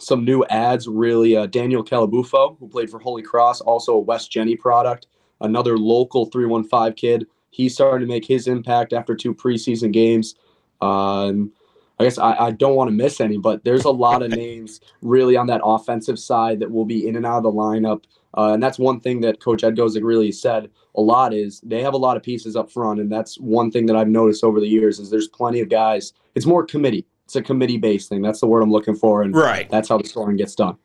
some 0.00 0.24
new 0.24 0.44
ads, 0.46 0.88
really. 0.88 1.36
Uh, 1.36 1.46
Daniel 1.46 1.84
Calabufo, 1.84 2.58
who 2.58 2.68
played 2.68 2.90
for 2.90 2.98
Holy 2.98 3.22
Cross, 3.22 3.60
also 3.60 3.94
a 3.94 4.00
West 4.00 4.32
Jenny 4.32 4.56
product. 4.56 5.06
Another 5.40 5.78
local 5.78 6.26
315 6.26 6.92
kid 6.94 7.26
He's 7.54 7.72
starting 7.74 8.06
to 8.06 8.12
make 8.12 8.26
his 8.26 8.48
impact 8.48 8.92
after 8.92 9.14
two 9.14 9.32
preseason 9.32 9.92
games. 9.92 10.34
Um, 10.80 11.52
I 12.00 12.04
guess 12.04 12.18
I, 12.18 12.32
I 12.32 12.50
don't 12.50 12.74
want 12.74 12.88
to 12.88 12.92
miss 12.92 13.20
any, 13.20 13.38
but 13.38 13.62
there's 13.62 13.84
a 13.84 13.90
lot 13.90 14.22
of 14.22 14.30
names 14.32 14.80
really 15.02 15.36
on 15.36 15.46
that 15.46 15.60
offensive 15.64 16.18
side 16.18 16.58
that 16.58 16.70
will 16.72 16.84
be 16.84 17.06
in 17.06 17.14
and 17.14 17.24
out 17.24 17.38
of 17.38 17.42
the 17.44 17.52
lineup. 17.52 18.02
Uh, 18.36 18.54
and 18.54 18.62
that's 18.62 18.76
one 18.76 18.98
thing 18.98 19.20
that 19.20 19.38
Coach 19.38 19.62
Ed 19.62 19.76
Gosek 19.76 20.02
really 20.02 20.32
said 20.32 20.68
a 20.96 21.00
lot 21.00 21.32
is 21.32 21.60
they 21.60 21.80
have 21.80 21.94
a 21.94 21.96
lot 21.96 22.16
of 22.16 22.24
pieces 22.24 22.56
up 22.56 22.72
front, 22.72 22.98
and 22.98 23.10
that's 23.10 23.38
one 23.38 23.70
thing 23.70 23.86
that 23.86 23.94
I've 23.94 24.08
noticed 24.08 24.42
over 24.42 24.58
the 24.58 24.66
years 24.66 24.98
is 24.98 25.08
there's 25.08 25.28
plenty 25.28 25.60
of 25.60 25.68
guys. 25.68 26.12
It's 26.34 26.46
more 26.46 26.66
committee. 26.66 27.06
It's 27.26 27.36
a 27.36 27.42
committee 27.42 27.78
based 27.78 28.08
thing. 28.08 28.20
That's 28.20 28.40
the 28.40 28.48
word 28.48 28.62
I'm 28.62 28.72
looking 28.72 28.96
for, 28.96 29.22
and 29.22 29.32
right. 29.32 29.70
that's 29.70 29.88
how 29.88 29.98
the 29.98 30.08
scoring 30.08 30.36
gets 30.36 30.56
done. 30.56 30.76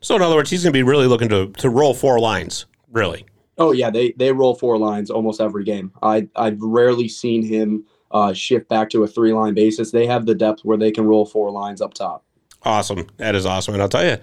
So 0.00 0.16
in 0.16 0.22
other 0.22 0.34
words, 0.34 0.50
he's 0.50 0.64
going 0.64 0.72
to 0.72 0.76
be 0.76 0.82
really 0.82 1.06
looking 1.06 1.28
to 1.28 1.48
to 1.52 1.70
roll 1.70 1.94
four 1.94 2.18
lines, 2.18 2.66
really. 2.90 3.24
Oh 3.58 3.72
yeah, 3.72 3.90
they 3.90 4.12
they 4.12 4.32
roll 4.32 4.54
four 4.54 4.78
lines 4.78 5.10
almost 5.10 5.40
every 5.40 5.64
game. 5.64 5.92
I 6.02 6.28
I've 6.36 6.60
rarely 6.60 7.08
seen 7.08 7.42
him 7.42 7.84
uh, 8.10 8.32
shift 8.32 8.68
back 8.68 8.90
to 8.90 9.02
a 9.02 9.06
three 9.06 9.32
line 9.32 9.54
basis. 9.54 9.90
They 9.90 10.06
have 10.06 10.26
the 10.26 10.34
depth 10.34 10.64
where 10.64 10.76
they 10.76 10.90
can 10.90 11.06
roll 11.06 11.26
four 11.26 11.50
lines 11.50 11.80
up 11.80 11.94
top. 11.94 12.24
Awesome, 12.62 13.06
that 13.16 13.34
is 13.34 13.46
awesome, 13.46 13.74
and 13.74 13.82
I'll 13.82 13.88
tell 13.88 14.04
you, 14.04 14.18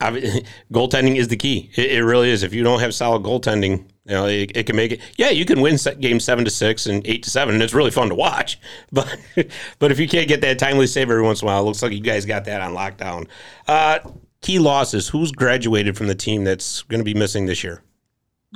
I 0.00 0.10
goaltending 0.72 1.16
is 1.16 1.28
the 1.28 1.36
key. 1.36 1.70
It, 1.76 1.92
it, 1.92 2.04
really 2.04 2.30
is. 2.30 2.42
If 2.42 2.52
you 2.52 2.62
don't 2.62 2.80
have 2.80 2.94
solid 2.94 3.22
goaltending, 3.22 3.88
you 4.04 4.14
know 4.14 4.26
it, 4.26 4.52
it, 4.54 4.64
can 4.64 4.76
make 4.76 4.92
it. 4.92 5.00
Yeah, 5.16 5.30
you 5.30 5.44
can 5.44 5.60
win 5.60 5.78
game 6.00 6.20
seven 6.20 6.44
to 6.44 6.50
six 6.50 6.86
and 6.86 7.06
eight 7.06 7.22
to 7.24 7.30
seven, 7.30 7.54
and 7.54 7.62
it's 7.62 7.74
really 7.74 7.90
fun 7.90 8.08
to 8.08 8.14
watch. 8.14 8.58
But 8.92 9.16
but 9.78 9.92
if 9.92 9.98
you 9.98 10.08
can't 10.08 10.28
get 10.28 10.40
that 10.42 10.58
timely 10.58 10.86
save 10.86 11.10
every 11.10 11.22
once 11.22 11.42
in 11.42 11.48
a 11.48 11.50
while, 11.50 11.62
it 11.62 11.64
looks 11.64 11.82
like 11.82 11.92
you 11.92 12.00
guys 12.00 12.24
got 12.24 12.44
that 12.44 12.60
on 12.60 12.74
lockdown. 12.74 13.28
Uh, 13.66 13.98
key 14.40 14.58
losses. 14.58 15.08
Who's 15.08 15.32
graduated 15.32 15.96
from 15.96 16.06
the 16.06 16.14
team 16.14 16.44
that's 16.44 16.82
going 16.82 17.00
to 17.00 17.04
be 17.04 17.14
missing 17.14 17.46
this 17.46 17.62
year? 17.62 17.82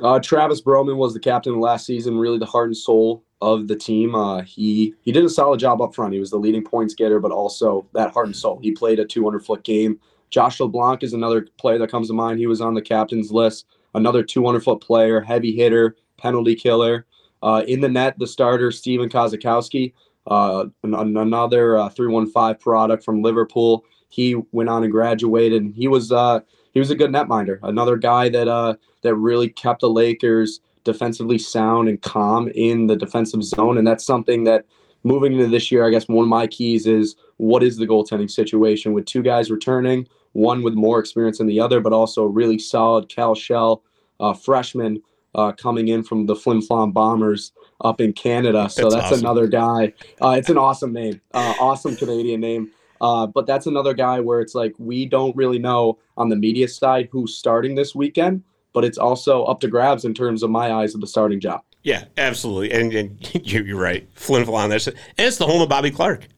Uh, 0.01 0.19
Travis 0.21 0.63
Broman 0.63 0.97
was 0.97 1.13
the 1.13 1.21
captain 1.21 1.61
last 1.61 1.85
season, 1.85 2.17
really 2.17 2.39
the 2.39 2.47
heart 2.47 2.69
and 2.69 2.77
soul 2.77 3.25
of 3.41 3.69
the 3.69 3.77
team. 3.77 4.15
Uh, 4.15 4.43
he 4.43 4.95
he 5.03 5.13
did 5.13 5.25
a 5.25 5.29
solid 5.29 5.61
job 5.61 5.83
up 5.83 5.95
front. 5.95 6.15
He 6.15 6.21
was 6.21 6.31
the 6.31 6.39
leading 6.39 6.65
points 6.65 6.95
getter, 6.95 7.21
but 7.21 7.33
also 7.33 7.87
that 7.93 8.13
heart 8.13 8.27
and 8.27 8.37
soul. 8.37 8.59
He 8.63 8.73
played 8.73 9.01
a 9.01 9.05
200 9.05 9.45
foot 9.45 9.65
game. 9.65 9.99
Josh 10.31 10.61
LeBlanc 10.61 11.03
is 11.03 11.13
another 11.13 11.47
player 11.59 11.79
that 11.79 11.91
comes 11.91 12.09
to 12.09 12.15
mind. 12.15 12.39
He 12.39 12.47
was 12.47 12.63
on 12.63 12.75
the 12.75 12.81
captain's 12.81 13.31
list. 13.31 13.67
Another 13.95 14.23
200 14.23 14.61
foot 14.65 14.81
player, 14.81 15.21
heavy 15.21 15.55
hitter, 15.55 15.97
penalty 16.17 16.55
killer. 16.55 17.05
Uh, 17.43 17.63
in 17.67 17.81
the 17.81 17.89
net, 17.89 18.19
the 18.19 18.27
starter 18.27 18.71
Stephen 18.71 19.11
Kozakowski. 19.11 19.93
uh, 20.27 20.67
an, 20.85 20.95
another 20.95 21.77
uh, 21.77 21.89
315 21.89 22.55
product 22.57 23.05
from 23.05 23.23
Liverpool. 23.23 23.85
He 24.09 24.37
went 24.53 24.69
on 24.69 24.85
and 24.85 24.93
graduated. 24.93 25.73
He 25.75 25.89
was 25.89 26.13
uh, 26.13 26.41
he 26.73 26.81
was 26.81 26.91
a 26.91 26.97
good 26.97 27.11
netminder. 27.11 27.59
Another 27.63 27.97
guy 27.97 28.29
that 28.29 28.49
uh, 28.49 28.75
that 29.03 29.15
really 29.15 29.49
kept 29.49 29.81
the 29.81 29.91
Lakers 29.91 30.61
defensively 30.85 31.39
sound 31.39 31.89
and 31.89 32.03
calm 32.03 32.49
in 32.55 32.87
the 32.87 32.97
defensive 32.97 33.45
zone, 33.45 33.79
and 33.79 33.87
that's 33.87 34.05
something 34.05 34.45
that 34.45 34.65
moving 35.05 35.33
into 35.33 35.49
this 35.49 35.71
year, 35.71 35.87
I 35.87 35.91
guess 35.91 36.09
one 36.09 36.25
of 36.25 36.29
my 36.29 36.47
keys 36.47 36.87
is 36.87 37.17
what 37.37 37.63
is 37.63 37.77
the 37.77 37.87
goaltending 37.87 38.31
situation 38.31 38.93
with 38.93 39.05
two 39.05 39.23
guys 39.23 39.51
returning, 39.51 40.07
one 40.33 40.63
with 40.63 40.75
more 40.75 40.99
experience 40.99 41.39
than 41.39 41.47
the 41.47 41.61
other, 41.61 41.81
but 41.81 41.93
also 41.93 42.25
a 42.25 42.29
really 42.29 42.59
solid 42.59 43.09
Cal 43.09 43.35
Shell 43.35 43.83
uh, 44.21 44.33
freshman 44.33 45.03
uh, 45.35 45.53
coming 45.53 45.89
in 45.89 46.03
from 46.03 46.27
the 46.27 46.37
Flin 46.37 46.61
Flon 46.61 46.93
Bombers 46.93 47.53
up 47.81 48.01
in 48.01 48.13
Canada. 48.13 48.69
So 48.69 48.83
that's, 48.83 48.95
that's 48.95 49.07
awesome. 49.07 49.21
another 49.21 49.47
guy. 49.47 49.93
Uh, 50.21 50.37
it's 50.39 50.51
an 50.51 50.59
awesome 50.59 50.93
name, 50.93 51.21
uh, 51.35 51.55
awesome 51.59 51.97
Canadian 51.97 52.41
name. 52.41 52.71
Uh, 53.03 53.27
but 53.27 53.47
that's 53.47 53.67
another 53.67 53.93
guy 53.93 54.21
where 54.21 54.41
it's 54.41 54.55
like 54.55 54.73
we 54.79 55.05
don't 55.05 55.37
really 55.37 55.59
know 55.59 55.99
on 56.17 56.29
the 56.29 56.37
media 56.37 56.69
side 56.69 57.09
who's 57.11 57.37
starting 57.37 57.75
this 57.75 57.95
weekend, 57.95 58.43
but 58.73 58.85
it's 58.85 58.97
also 58.97 59.45
up 59.45 59.59
to 59.61 59.69
grabs 59.69 60.05
in 60.05 60.15
terms 60.15 60.45
of 60.45 60.51
my 60.51 60.73
eyes 60.73 60.95
of 60.95 61.01
the 61.01 61.07
starting 61.07 61.41
job. 61.41 61.63
Yeah, 61.83 62.05
absolutely. 62.17 62.73
And, 62.73 62.93
and 62.95 63.35
you're 63.45 63.77
right. 63.77 64.09
Flin 64.15 64.45
Flon. 64.45 64.69
That's 64.69 64.87
and 64.87 64.97
it's 65.19 65.37
the 65.37 65.47
home 65.47 65.61
of 65.61 65.69
Bobby 65.69 65.91
Clarke. 65.91 66.29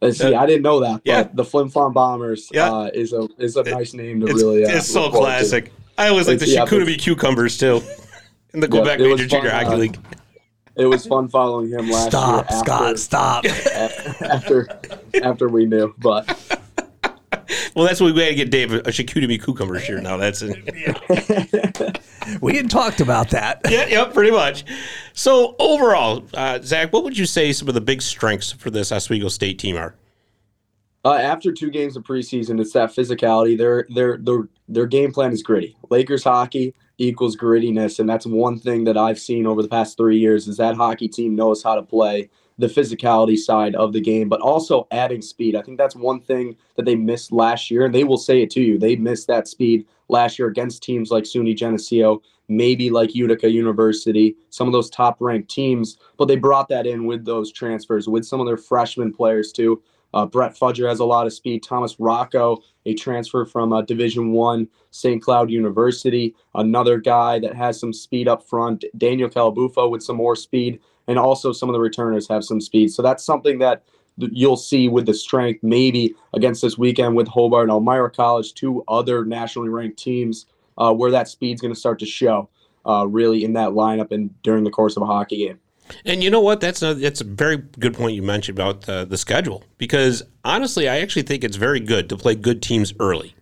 Uh, 0.00 0.10
see, 0.10 0.34
I 0.34 0.46
didn't 0.46 0.62
know 0.62 0.80
that. 0.80 1.02
yeah, 1.04 1.28
the 1.32 1.44
Flin 1.44 1.70
Flon 1.70 1.92
Bombers 1.92 2.48
yeah. 2.50 2.72
uh, 2.72 2.90
is 2.92 3.12
a 3.12 3.28
is 3.38 3.56
a 3.56 3.62
nice 3.62 3.94
name 3.94 4.20
to 4.20 4.26
it's, 4.26 4.42
really. 4.42 4.64
Uh, 4.64 4.70
it's 4.70 4.88
so 4.88 5.10
classic. 5.10 5.66
To. 5.66 5.70
I 5.98 6.08
always 6.08 6.26
like 6.26 6.40
the 6.40 6.48
yeah, 6.48 6.64
Cucumbers 6.64 7.56
too, 7.56 7.82
in 8.54 8.60
the 8.60 8.66
Quebec 8.66 8.98
yeah, 8.98 9.06
Major 9.06 9.26
Junior 9.26 9.50
Hockey 9.50 9.66
uh, 9.66 9.76
League. 9.76 9.98
It 10.76 10.86
was 10.86 11.06
fun 11.06 11.28
following 11.28 11.70
him 11.70 11.90
last 11.90 12.08
stop, 12.08 12.50
year. 12.50 12.58
Scott, 12.60 12.98
stop. 12.98 13.44
After 14.22 14.68
after 15.22 15.48
we 15.48 15.66
knew, 15.66 15.94
but 15.98 16.26
well, 17.74 17.86
that's 17.86 18.00
what 18.00 18.14
we 18.14 18.20
got 18.20 18.28
to 18.28 18.34
get 18.34 18.50
Dave 18.50 18.72
a 18.72 18.82
Chicoutimi 18.82 19.42
cucumber 19.42 19.78
shirt. 19.78 20.02
Now 20.02 20.16
that's 20.16 20.42
it. 20.42 22.00
we 22.40 22.56
had 22.56 22.70
talked 22.70 23.00
about 23.00 23.30
that. 23.30 23.60
yeah, 23.68 23.86
yeah, 23.86 24.04
pretty 24.04 24.30
much. 24.30 24.64
So 25.12 25.56
overall, 25.58 26.24
uh, 26.34 26.60
Zach, 26.62 26.92
what 26.92 27.04
would 27.04 27.16
you 27.16 27.26
say 27.26 27.52
some 27.52 27.68
of 27.68 27.74
the 27.74 27.80
big 27.80 28.02
strengths 28.02 28.52
for 28.52 28.70
this 28.70 28.92
Oswego 28.92 29.28
State 29.28 29.58
team 29.58 29.76
are? 29.76 29.94
Uh, 31.04 31.14
after 31.14 31.50
two 31.50 31.70
games 31.70 31.96
of 31.96 32.04
preseason, 32.04 32.60
it's 32.60 32.72
that 32.72 32.90
physicality. 32.90 33.58
Their 33.58 33.86
their 33.90 34.18
their 34.18 34.48
their 34.68 34.86
game 34.86 35.12
plan 35.12 35.32
is 35.32 35.42
gritty. 35.42 35.76
Lakers 35.90 36.22
hockey 36.22 36.74
equals 36.98 37.36
grittiness, 37.36 37.98
and 37.98 38.08
that's 38.08 38.26
one 38.26 38.58
thing 38.58 38.84
that 38.84 38.96
I've 38.96 39.18
seen 39.18 39.46
over 39.46 39.62
the 39.62 39.68
past 39.68 39.96
three 39.96 40.18
years 40.18 40.46
is 40.46 40.58
that 40.58 40.76
hockey 40.76 41.08
team 41.08 41.34
knows 41.34 41.62
how 41.62 41.74
to 41.74 41.82
play 41.82 42.30
the 42.58 42.68
physicality 42.68 43.36
side 43.36 43.74
of 43.74 43.92
the 43.92 44.00
game, 44.00 44.28
but 44.28 44.40
also 44.40 44.86
adding 44.92 45.22
speed. 45.22 45.56
I 45.56 45.62
think 45.62 45.78
that's 45.78 45.96
one 45.96 46.20
thing 46.20 46.54
that 46.76 46.84
they 46.84 46.94
missed 46.94 47.32
last 47.32 47.70
year, 47.70 47.84
and 47.84 47.94
they 47.94 48.04
will 48.04 48.18
say 48.18 48.42
it 48.42 48.50
to 48.50 48.60
you. 48.60 48.78
They 48.78 48.94
missed 48.94 49.26
that 49.26 49.48
speed 49.48 49.86
last 50.08 50.38
year 50.38 50.48
against 50.48 50.82
teams 50.82 51.10
like 51.10 51.24
SUNY 51.24 51.56
Geneseo, 51.56 52.22
maybe 52.48 52.90
like 52.90 53.14
Utica 53.14 53.50
University, 53.50 54.36
some 54.50 54.68
of 54.68 54.72
those 54.72 54.90
top 54.90 55.16
ranked 55.20 55.50
teams, 55.50 55.96
but 56.18 56.26
they 56.26 56.36
brought 56.36 56.68
that 56.68 56.86
in 56.86 57.06
with 57.06 57.24
those 57.24 57.50
transfers, 57.50 58.08
with 58.08 58.24
some 58.24 58.38
of 58.38 58.46
their 58.46 58.56
freshman 58.58 59.12
players 59.12 59.50
too. 59.50 59.82
Uh, 60.14 60.26
Brett 60.26 60.56
Fudger 60.58 60.88
has 60.88 61.00
a 61.00 61.04
lot 61.04 61.26
of 61.26 61.32
speed. 61.32 61.62
Thomas 61.62 61.98
Rocco, 61.98 62.62
a 62.86 62.94
transfer 62.94 63.44
from 63.44 63.72
uh, 63.72 63.82
Division 63.82 64.32
One 64.32 64.68
St. 64.90 65.22
Cloud 65.22 65.50
University, 65.50 66.34
another 66.54 66.98
guy 66.98 67.38
that 67.38 67.54
has 67.54 67.80
some 67.80 67.92
speed 67.92 68.28
up 68.28 68.46
front. 68.46 68.84
Daniel 68.98 69.28
Calabufo 69.28 69.90
with 69.90 70.02
some 70.02 70.16
more 70.16 70.36
speed 70.36 70.80
and 71.08 71.18
also 71.18 71.52
some 71.52 71.68
of 71.68 71.72
the 71.72 71.80
returners 71.80 72.28
have 72.28 72.44
some 72.44 72.60
speed. 72.60 72.92
So 72.92 73.02
that's 73.02 73.24
something 73.24 73.58
that 73.58 73.82
you'll 74.18 74.56
see 74.56 74.88
with 74.88 75.06
the 75.06 75.14
strength 75.14 75.62
maybe 75.62 76.14
against 76.34 76.62
this 76.62 76.76
weekend 76.76 77.16
with 77.16 77.28
Hobart 77.28 77.64
and 77.64 77.72
Elmira 77.72 78.10
College, 78.10 78.54
two 78.54 78.84
other 78.88 79.24
nationally 79.24 79.68
ranked 79.68 79.98
teams, 79.98 80.46
uh, 80.78 80.92
where 80.92 81.10
that 81.10 81.28
speed's 81.28 81.60
going 81.60 81.74
to 81.74 81.80
start 81.80 81.98
to 82.00 82.06
show 82.06 82.48
uh, 82.86 83.06
really 83.08 83.44
in 83.44 83.54
that 83.54 83.70
lineup 83.70 84.12
and 84.12 84.30
during 84.42 84.64
the 84.64 84.70
course 84.70 84.96
of 84.96 85.02
a 85.02 85.06
hockey 85.06 85.46
game. 85.46 85.58
And 86.04 86.22
you 86.22 86.30
know 86.30 86.40
what? 86.40 86.60
That's 86.60 86.80
that's 86.80 87.20
a 87.20 87.24
very 87.24 87.56
good 87.56 87.94
point 87.94 88.14
you 88.14 88.22
mentioned 88.22 88.58
about 88.58 88.82
the 88.82 89.16
schedule 89.16 89.64
because 89.78 90.22
honestly, 90.44 90.88
I 90.88 91.00
actually 91.00 91.22
think 91.22 91.44
it's 91.44 91.56
very 91.56 91.80
good 91.80 92.08
to 92.08 92.16
play 92.16 92.34
good 92.34 92.62
teams 92.62 92.92
early 93.00 93.34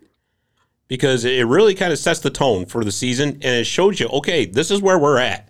because 0.87 1.23
it 1.23 1.47
really 1.47 1.73
kind 1.73 1.93
of 1.93 1.99
sets 1.99 2.19
the 2.19 2.29
tone 2.29 2.65
for 2.65 2.83
the 2.83 2.91
season 2.91 3.29
and 3.29 3.45
it 3.45 3.63
shows 3.65 3.99
you, 3.99 4.07
okay, 4.07 4.45
this 4.45 4.69
is 4.69 4.81
where 4.81 4.99
we're 4.99 5.19
at. 5.19 5.49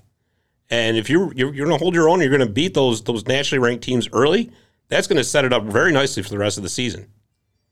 And 0.69 0.97
if 0.97 1.09
you're 1.09 1.33
you're, 1.33 1.53
you're 1.53 1.65
going 1.65 1.77
to 1.77 1.83
hold 1.83 1.95
your 1.95 2.07
own, 2.07 2.21
you're 2.21 2.29
going 2.29 2.47
to 2.47 2.53
beat 2.53 2.73
those 2.73 3.03
those 3.03 3.25
nationally 3.25 3.59
ranked 3.59 3.83
teams 3.83 4.07
early. 4.13 4.51
That's 4.87 5.07
going 5.07 5.17
to 5.17 5.23
set 5.23 5.43
it 5.43 5.51
up 5.51 5.63
very 5.63 5.91
nicely 5.91 6.21
for 6.21 6.29
the 6.29 6.37
rest 6.37 6.57
of 6.57 6.63
the 6.63 6.69
season. 6.69 7.07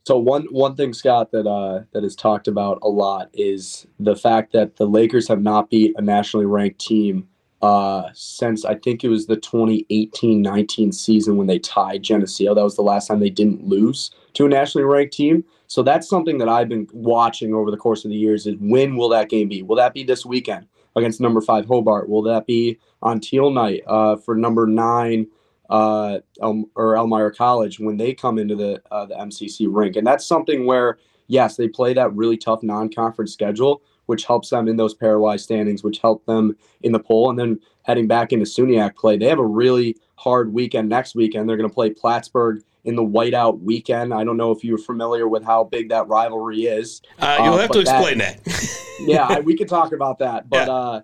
So 0.07 0.17
one 0.17 0.47
one 0.49 0.75
thing, 0.75 0.93
Scott, 0.93 1.31
that 1.31 1.45
uh, 1.45 1.83
that 1.91 2.03
is 2.03 2.15
talked 2.15 2.47
about 2.47 2.79
a 2.81 2.89
lot 2.89 3.29
is 3.33 3.85
the 3.99 4.15
fact 4.15 4.53
that 4.53 4.77
the 4.77 4.87
Lakers 4.87 5.27
have 5.27 5.41
not 5.41 5.69
beat 5.69 5.93
a 5.97 6.01
nationally 6.01 6.47
ranked 6.47 6.79
team 6.79 7.27
uh, 7.61 8.09
since 8.13 8.65
I 8.65 8.75
think 8.75 9.03
it 9.03 9.09
was 9.09 9.27
the 9.27 9.37
2018-19 9.37 10.93
season 10.93 11.37
when 11.37 11.47
they 11.47 11.59
tied 11.59 12.03
Geneseo. 12.03 12.53
That 12.55 12.63
was 12.63 12.75
the 12.75 12.81
last 12.81 13.07
time 13.07 13.19
they 13.19 13.29
didn't 13.29 13.65
lose 13.65 14.11
to 14.33 14.45
a 14.45 14.49
nationally 14.49 14.85
ranked 14.85 15.13
team. 15.13 15.43
So 15.67 15.83
that's 15.83 16.07
something 16.07 16.37
that 16.37 16.49
I've 16.49 16.69
been 16.69 16.87
watching 16.93 17.53
over 17.53 17.69
the 17.69 17.77
course 17.77 18.05
of 18.05 18.11
the 18.11 18.17
years. 18.17 18.47
Is 18.47 18.55
when 18.59 18.95
will 18.95 19.09
that 19.09 19.29
game 19.29 19.49
be? 19.49 19.61
Will 19.61 19.75
that 19.75 19.93
be 19.93 20.03
this 20.03 20.25
weekend? 20.25 20.67
against 20.95 21.19
number 21.19 21.41
five 21.41 21.65
Hobart? 21.65 22.09
Will 22.09 22.21
that 22.23 22.45
be 22.45 22.79
on 23.01 23.19
teal 23.19 23.49
night 23.49 23.81
uh, 23.87 24.17
for 24.17 24.35
number 24.35 24.67
nine 24.67 25.27
uh, 25.69 26.19
El- 26.41 26.69
or 26.75 26.95
Elmira 26.95 27.33
College 27.33 27.79
when 27.79 27.97
they 27.97 28.13
come 28.13 28.37
into 28.37 28.55
the 28.55 28.81
uh, 28.91 29.05
the 29.05 29.15
MCC 29.15 29.67
rink? 29.69 29.95
And 29.95 30.05
that's 30.05 30.25
something 30.25 30.65
where 30.65 30.99
yes, 31.27 31.55
they 31.55 31.67
play 31.67 31.93
that 31.93 32.13
really 32.13 32.37
tough 32.37 32.63
non-conference 32.63 33.33
schedule, 33.33 33.81
which 34.09 34.25
helps 34.25 34.49
them 34.49 34.67
in 34.67 34.75
those 34.75 34.95
pairwise 34.95 35.41
standings, 35.41 35.83
which 35.83 35.99
help 35.99 36.25
them 36.25 36.57
in 36.81 36.91
the 36.91 36.99
poll, 36.99 37.29
and 37.29 37.37
then 37.37 37.59
heading 37.83 38.07
back 38.07 38.33
into 38.33 38.43
SUNYAC 38.43 38.95
play, 38.95 39.17
they 39.17 39.27
have 39.27 39.37
a 39.37 39.45
really 39.45 39.95
hard 40.15 40.51
weekend 40.51 40.89
next 40.89 41.13
weekend. 41.13 41.47
They're 41.47 41.57
going 41.57 41.69
to 41.69 41.73
play 41.73 41.91
Plattsburgh 41.91 42.63
in 42.85 42.95
the 42.95 43.03
whiteout 43.03 43.61
weekend. 43.61 44.11
I 44.11 44.23
don't 44.23 44.35
know 44.35 44.51
if 44.51 44.63
you're 44.63 44.79
familiar 44.79 45.27
with 45.27 45.43
how 45.43 45.63
big 45.63 45.89
that 45.89 46.07
rivalry 46.07 46.63
is. 46.63 47.03
Uh, 47.19 47.37
you'll 47.43 47.53
uh, 47.53 47.59
have 47.59 47.69
to 47.69 47.81
explain 47.81 48.17
that. 48.17 48.43
that. 48.43 48.95
yeah, 49.01 49.39
we 49.41 49.55
could 49.55 49.69
talk 49.69 49.91
about 49.93 50.17
that. 50.17 50.49
But 50.49 50.67
yeah. 50.67 50.73
uh, 50.73 51.01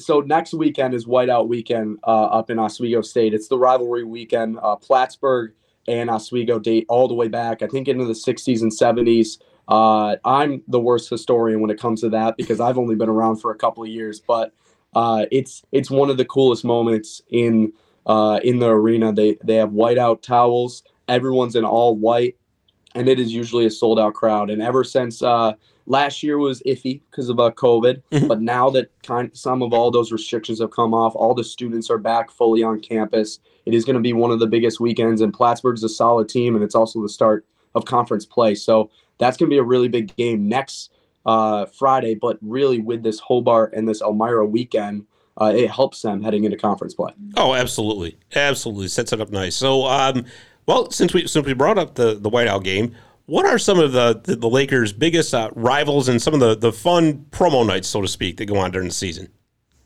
so 0.00 0.22
next 0.22 0.52
weekend 0.52 0.92
is 0.92 1.06
whiteout 1.06 1.46
weekend 1.46 2.00
uh, 2.04 2.24
up 2.24 2.50
in 2.50 2.58
Oswego 2.58 3.00
State. 3.00 3.32
It's 3.32 3.46
the 3.46 3.58
rivalry 3.58 4.02
weekend. 4.02 4.58
Uh, 4.60 4.74
Plattsburgh 4.74 5.52
and 5.86 6.10
Oswego 6.10 6.58
date 6.58 6.84
all 6.88 7.06
the 7.06 7.14
way 7.14 7.28
back, 7.28 7.62
I 7.62 7.68
think, 7.68 7.86
into 7.86 8.06
the 8.06 8.12
60s 8.12 8.60
and 8.60 8.72
70s. 8.72 9.38
Uh, 9.68 10.16
I'm 10.24 10.62
the 10.68 10.80
worst 10.80 11.08
historian 11.10 11.60
when 11.60 11.70
it 11.70 11.78
comes 11.78 12.00
to 12.00 12.10
that 12.10 12.36
because 12.36 12.60
I've 12.60 12.78
only 12.78 12.96
been 12.96 13.08
around 13.08 13.36
for 13.36 13.50
a 13.50 13.56
couple 13.56 13.82
of 13.82 13.88
years, 13.88 14.20
but 14.20 14.52
it's 15.30 15.62
it's 15.72 15.90
one 15.90 16.10
of 16.10 16.16
the 16.16 16.24
coolest 16.24 16.64
moments 16.64 17.22
in 17.28 17.72
in 18.42 18.58
the 18.58 18.68
arena. 18.68 19.12
They 19.12 19.36
they 19.44 19.56
have 19.56 19.70
whiteout 19.70 20.22
towels 20.22 20.82
everyone's 21.10 21.56
in 21.56 21.64
all 21.64 21.96
white, 21.96 22.36
and 22.94 23.08
it 23.08 23.20
is 23.20 23.32
usually 23.32 23.66
a 23.66 23.70
sold 23.70 23.98
out 23.98 24.14
crowd. 24.14 24.48
And 24.48 24.62
ever 24.62 24.84
since 24.84 25.22
uh, 25.22 25.52
last 25.86 26.22
year 26.22 26.38
was 26.38 26.62
iffy 26.62 27.02
because 27.10 27.28
of 27.28 27.38
uh, 27.38 27.50
COVID, 27.50 28.02
mm-hmm. 28.10 28.26
but 28.26 28.40
now 28.40 28.70
that 28.70 28.90
kind 29.02 29.30
some 29.36 29.62
of 29.62 29.72
all 29.72 29.90
those 29.90 30.12
restrictions 30.12 30.60
have 30.60 30.70
come 30.70 30.94
off, 30.94 31.14
all 31.14 31.34
the 31.34 31.44
students 31.44 31.90
are 31.90 31.98
back 31.98 32.30
fully 32.30 32.62
on 32.62 32.80
campus. 32.80 33.40
It 33.66 33.74
is 33.74 33.84
going 33.84 33.96
to 33.96 34.02
be 34.02 34.12
one 34.12 34.30
of 34.30 34.38
the 34.38 34.46
biggest 34.46 34.80
weekends, 34.80 35.20
and 35.20 35.34
Plattsburgh's 35.34 35.84
a 35.84 35.88
solid 35.88 36.28
team, 36.28 36.54
and 36.54 36.64
it's 36.64 36.74
also 36.74 37.02
the 37.02 37.08
start 37.08 37.44
of 37.74 37.84
conference 37.84 38.24
play. 38.24 38.54
So 38.54 38.90
that's 39.20 39.36
going 39.36 39.48
to 39.48 39.54
be 39.54 39.58
a 39.58 39.62
really 39.62 39.86
big 39.88 40.14
game 40.16 40.48
next 40.48 40.90
uh, 41.24 41.66
Friday. 41.66 42.16
But 42.16 42.38
really, 42.40 42.80
with 42.80 43.04
this 43.04 43.20
Hobart 43.20 43.74
and 43.74 43.86
this 43.86 44.02
Elmira 44.02 44.44
weekend, 44.44 45.06
uh, 45.40 45.52
it 45.54 45.70
helps 45.70 46.02
them 46.02 46.22
heading 46.22 46.44
into 46.44 46.56
conference 46.56 46.94
play. 46.94 47.12
Oh, 47.36 47.54
absolutely, 47.54 48.18
absolutely 48.34 48.88
sets 48.88 49.12
it 49.12 49.20
up 49.20 49.30
nice. 49.30 49.54
So, 49.54 49.86
um, 49.86 50.24
well, 50.66 50.90
since 50.90 51.14
we 51.14 51.28
since 51.28 51.46
we 51.46 51.52
brought 51.52 51.78
up 51.78 51.94
the 51.94 52.14
the 52.14 52.30
whiteout 52.30 52.64
game, 52.64 52.96
what 53.26 53.46
are 53.46 53.58
some 53.58 53.78
of 53.78 53.92
the 53.92 54.20
the, 54.24 54.36
the 54.36 54.48
Lakers' 54.48 54.92
biggest 54.92 55.34
uh, 55.34 55.50
rivals 55.54 56.08
and 56.08 56.20
some 56.20 56.34
of 56.34 56.40
the 56.40 56.56
the 56.56 56.72
fun 56.72 57.26
promo 57.30 57.66
nights, 57.66 57.88
so 57.88 58.00
to 58.00 58.08
speak, 58.08 58.38
that 58.38 58.46
go 58.46 58.56
on 58.56 58.70
during 58.70 58.88
the 58.88 58.94
season? 58.94 59.28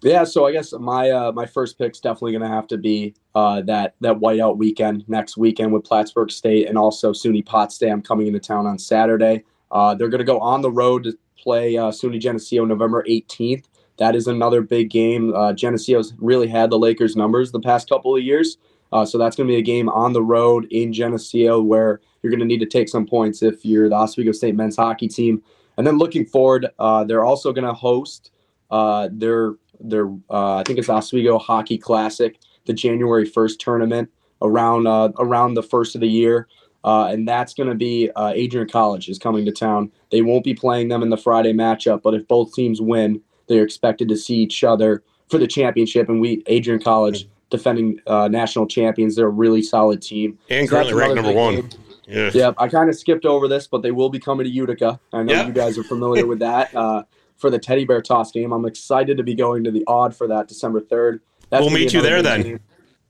Yeah, 0.04 0.24
so 0.24 0.46
I 0.46 0.52
guess 0.52 0.74
my 0.74 1.10
uh, 1.10 1.32
my 1.32 1.46
first 1.46 1.78
pick's 1.78 1.98
definitely 1.98 2.32
going 2.32 2.42
to 2.42 2.54
have 2.54 2.66
to 2.68 2.76
be 2.76 3.14
uh, 3.34 3.62
that 3.62 3.94
that 4.02 4.18
whiteout 4.18 4.58
weekend 4.58 5.02
next 5.08 5.38
weekend 5.38 5.72
with 5.72 5.84
Plattsburgh 5.84 6.30
State 6.30 6.68
and 6.68 6.76
also 6.76 7.14
SUNY 7.14 7.44
Potsdam 7.46 8.02
coming 8.02 8.26
into 8.26 8.38
town 8.38 8.66
on 8.66 8.78
Saturday. 8.78 9.44
Uh, 9.72 9.94
they're 9.94 10.10
going 10.10 10.18
to 10.18 10.24
go 10.24 10.38
on 10.40 10.60
the 10.60 10.70
road 10.70 11.04
to 11.04 11.18
play 11.38 11.78
uh, 11.78 11.90
SUNY 11.90 12.20
Geneseo 12.20 12.66
November 12.66 13.02
18th. 13.08 13.64
That 13.96 14.14
is 14.14 14.26
another 14.26 14.60
big 14.60 14.90
game. 14.90 15.34
Uh, 15.34 15.54
Geneseo's 15.54 16.12
really 16.18 16.48
had 16.48 16.68
the 16.68 16.78
Lakers' 16.78 17.16
numbers 17.16 17.50
the 17.50 17.60
past 17.60 17.88
couple 17.88 18.14
of 18.14 18.22
years. 18.22 18.58
Uh, 18.92 19.06
so 19.06 19.16
that's 19.16 19.34
going 19.36 19.46
to 19.48 19.52
be 19.52 19.58
a 19.58 19.62
game 19.62 19.88
on 19.88 20.12
the 20.12 20.22
road 20.22 20.66
in 20.70 20.92
Geneseo 20.92 21.62
where 21.62 22.02
you're 22.20 22.30
going 22.30 22.40
to 22.40 22.46
need 22.46 22.60
to 22.60 22.66
take 22.66 22.90
some 22.90 23.06
points 23.06 23.42
if 23.42 23.64
you're 23.64 23.88
the 23.88 23.94
Oswego 23.94 24.32
State 24.32 24.54
men's 24.54 24.76
hockey 24.76 25.08
team. 25.08 25.42
And 25.78 25.86
then 25.86 25.96
looking 25.96 26.26
forward, 26.26 26.68
uh, 26.78 27.04
they're 27.04 27.24
also 27.24 27.54
going 27.54 27.66
to 27.66 27.72
host 27.72 28.32
uh, 28.70 29.08
their 29.10 29.54
their 29.80 30.06
uh, 30.30 30.56
I 30.56 30.62
think 30.64 30.78
it's 30.78 30.88
Oswego 30.88 31.38
Hockey 31.38 31.78
Classic, 31.78 32.38
the 32.66 32.72
January 32.72 33.28
1st 33.28 33.58
tournament 33.58 34.10
around 34.42 34.86
uh, 34.86 35.10
around 35.18 35.54
the 35.54 35.62
first 35.62 35.94
of 35.94 36.00
the 36.00 36.08
year. 36.08 36.48
Uh, 36.84 37.06
and 37.06 37.26
that's 37.26 37.54
going 37.54 37.68
to 37.68 37.74
be 37.74 38.10
uh, 38.14 38.32
Adrian 38.34 38.68
College 38.68 39.08
is 39.08 39.18
coming 39.18 39.46
to 39.46 39.52
town. 39.52 39.90
They 40.10 40.20
won't 40.20 40.44
be 40.44 40.52
playing 40.52 40.88
them 40.88 41.02
in 41.02 41.08
the 41.08 41.16
Friday 41.16 41.54
matchup, 41.54 42.02
but 42.02 42.12
if 42.12 42.28
both 42.28 42.52
teams 42.52 42.78
win, 42.78 43.22
they're 43.48 43.64
expected 43.64 44.06
to 44.10 44.16
see 44.18 44.36
each 44.36 44.62
other 44.62 45.02
for 45.30 45.38
the 45.38 45.46
championship. 45.46 46.10
And 46.10 46.20
we, 46.20 46.42
Adrian 46.46 46.82
College, 46.82 47.26
defending 47.48 48.00
uh, 48.06 48.28
national 48.28 48.66
champions, 48.66 49.16
they're 49.16 49.28
a 49.28 49.30
really 49.30 49.62
solid 49.62 50.02
team. 50.02 50.38
And 50.50 50.68
So 50.68 50.74
currently 50.76 50.92
ranked 50.94 51.14
number 51.16 51.32
one. 51.32 51.54
game. 51.54 51.70
Yeah. 52.06 52.30
Yep, 52.34 52.56
I 52.58 52.68
kind 52.68 52.90
of 52.90 52.96
skipped 52.96 53.24
over 53.24 53.48
this, 53.48 53.66
but 53.66 53.80
they 53.80 53.90
will 53.90 54.10
be 54.10 54.18
coming 54.18 54.44
to 54.44 54.50
Utica. 54.50 55.00
I 55.14 55.22
know 55.22 55.32
Yep. 55.32 55.46
you 55.46 55.52
guys 55.54 55.78
are 55.78 55.84
familiar 55.84 56.26
with 56.26 56.40
that 56.40 56.74
uh, 56.76 57.04
for 57.36 57.50
the 57.50 57.58
teddy 57.58 57.84
bear 57.84 58.00
toss 58.02 58.30
game. 58.32 58.52
I'm 58.52 58.64
excited 58.64 59.16
to 59.16 59.22
be 59.22 59.34
going 59.34 59.64
to 59.64 59.70
the 59.70 59.84
Aud 59.86 60.14
for 60.14 60.26
that 60.28 60.48
December 60.48 60.80
third. 60.80 61.20
That's 61.50 61.60
We'll 61.62 61.70
meet 61.74 61.92
you 61.92 62.00
there 62.02 62.22
then. 62.22 62.42
game. 62.42 62.60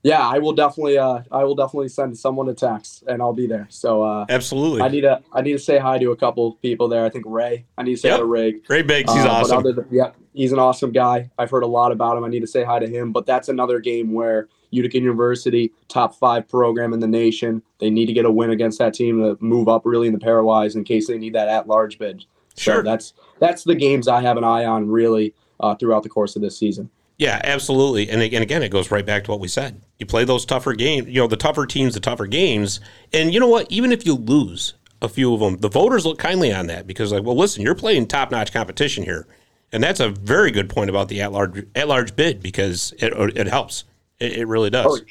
Yeah, 0.03 0.19
I 0.21 0.37
will 0.37 0.53
definitely. 0.53 0.99
Uh, 0.99 1.21
I 1.31 1.43
will 1.45 1.55
definitely 1.55 1.87
send 1.89 2.15
someone 2.15 2.47
a 2.49 2.53
text, 2.53 3.03
and 3.07 3.23
I'll 3.23 3.33
be 3.33 3.47
there. 3.47 3.65
So 3.71 4.03
uh, 4.03 4.25
Absolutely. 4.29 4.81
I 4.83 4.87
need 4.87 5.01
to. 5.01 5.19
I 5.33 5.41
need 5.41 5.53
to 5.53 5.57
say 5.59 5.79
hi 5.79 5.97
to 5.97 6.11
a 6.11 6.15
couple 6.15 6.53
people 6.61 6.87
there. 6.87 7.03
I 7.05 7.09
think 7.09 7.25
Ray. 7.27 7.65
I 7.75 7.81
need 7.81 7.95
to 7.95 8.01
say 8.01 8.09
Yep. 8.09 8.15
hi 8.17 8.19
to 8.19 8.25
Ray. 8.25 8.55
Ray 8.69 8.81
Biggs, 8.83 9.11
he's 9.11 9.25
Uh, 9.25 9.29
awesome. 9.29 9.63
than- 9.63 9.85
yeah, 9.89 10.11
he's 10.35 10.51
an 10.51 10.59
awesome 10.59 10.91
guy. 10.91 11.31
I've 11.39 11.49
heard 11.49 11.63
a 11.63 11.67
lot 11.67 11.91
about 11.91 12.17
him. 12.17 12.23
I 12.23 12.27
need 12.27 12.41
to 12.41 12.47
say 12.47 12.63
hi 12.63 12.77
to 12.77 12.87
him. 12.87 13.11
But 13.13 13.25
that's 13.25 13.49
another 13.49 13.79
game 13.79 14.13
where 14.13 14.47
Utica 14.69 14.99
University, 14.99 15.71
top 15.87 16.13
five 16.13 16.47
program 16.47 16.93
in 16.93 16.99
the 16.99 17.07
nation, 17.07 17.63
they 17.79 17.89
need 17.89 18.05
to 18.05 18.13
get 18.13 18.25
a 18.25 18.31
win 18.31 18.51
against 18.51 18.77
that 18.77 18.93
team 18.93 19.21
to 19.23 19.37
move 19.43 19.67
up 19.67 19.87
really 19.87 20.05
in 20.07 20.13
the 20.13 20.19
pairwise 20.19 20.75
in 20.75 20.83
case 20.83 21.07
they 21.07 21.17
need 21.17 21.33
that 21.33 21.47
at 21.47 21.67
large 21.67 21.97
bid. 21.97 22.25
So 22.55 22.73
Sure. 22.73 22.83
that's 22.83 23.13
that's 23.39 23.63
the 23.63 23.75
games 23.75 24.07
I 24.07 24.21
have 24.21 24.37
an 24.37 24.43
eye 24.43 24.65
on 24.65 24.89
really 24.89 25.33
uh, 25.59 25.75
throughout 25.75 26.03
the 26.03 26.09
course 26.09 26.35
of 26.35 26.41
this 26.41 26.57
season. 26.57 26.89
Yeah, 27.17 27.39
absolutely. 27.43 28.09
And 28.09 28.21
again, 28.21 28.41
again, 28.41 28.61
it 28.61 28.69
goes 28.69 28.91
right 28.91 29.05
back 29.05 29.23
to 29.25 29.31
what 29.31 29.39
we 29.39 29.47
said. 29.47 29.81
You 29.99 30.05
play 30.05 30.25
those 30.25 30.45
tougher 30.45 30.73
games, 30.73 31.07
you 31.07 31.21
know, 31.21 31.27
the 31.27 31.37
tougher 31.37 31.65
teams, 31.65 31.93
the 31.93 32.01
tougher 32.01 32.27
games. 32.27 32.81
And 33.13 33.33
you 33.33 33.39
know 33.39 33.47
what? 33.47 33.71
Even 33.71 33.93
if 33.93 34.05
you 34.05 34.15
lose 34.15 34.73
a 35.01 35.07
few 35.07 35.33
of 35.33 35.39
them, 35.39 35.57
the 35.57 35.69
voters 35.69 36.05
look 36.05 36.17
kindly 36.17 36.51
on 36.53 36.67
that 36.67 36.87
because, 36.87 37.13
like, 37.13 37.23
well, 37.23 37.37
listen, 37.37 37.63
you're 37.63 37.75
playing 37.75 38.07
top 38.07 38.31
notch 38.31 38.51
competition 38.51 39.03
here. 39.05 39.27
And 39.71 39.81
that's 39.81 40.01
a 40.01 40.09
very 40.09 40.51
good 40.51 40.69
point 40.69 40.89
about 40.89 41.07
the 41.07 41.21
at 41.21 41.31
large 41.31 41.65
at 41.75 41.87
large 41.87 42.15
bid 42.15 42.41
because 42.41 42.93
it, 42.99 43.13
it 43.37 43.47
helps. 43.47 43.85
It, 44.19 44.33
it 44.39 44.47
really 44.47 44.69
does. 44.69 45.01
Oh, 45.01 45.05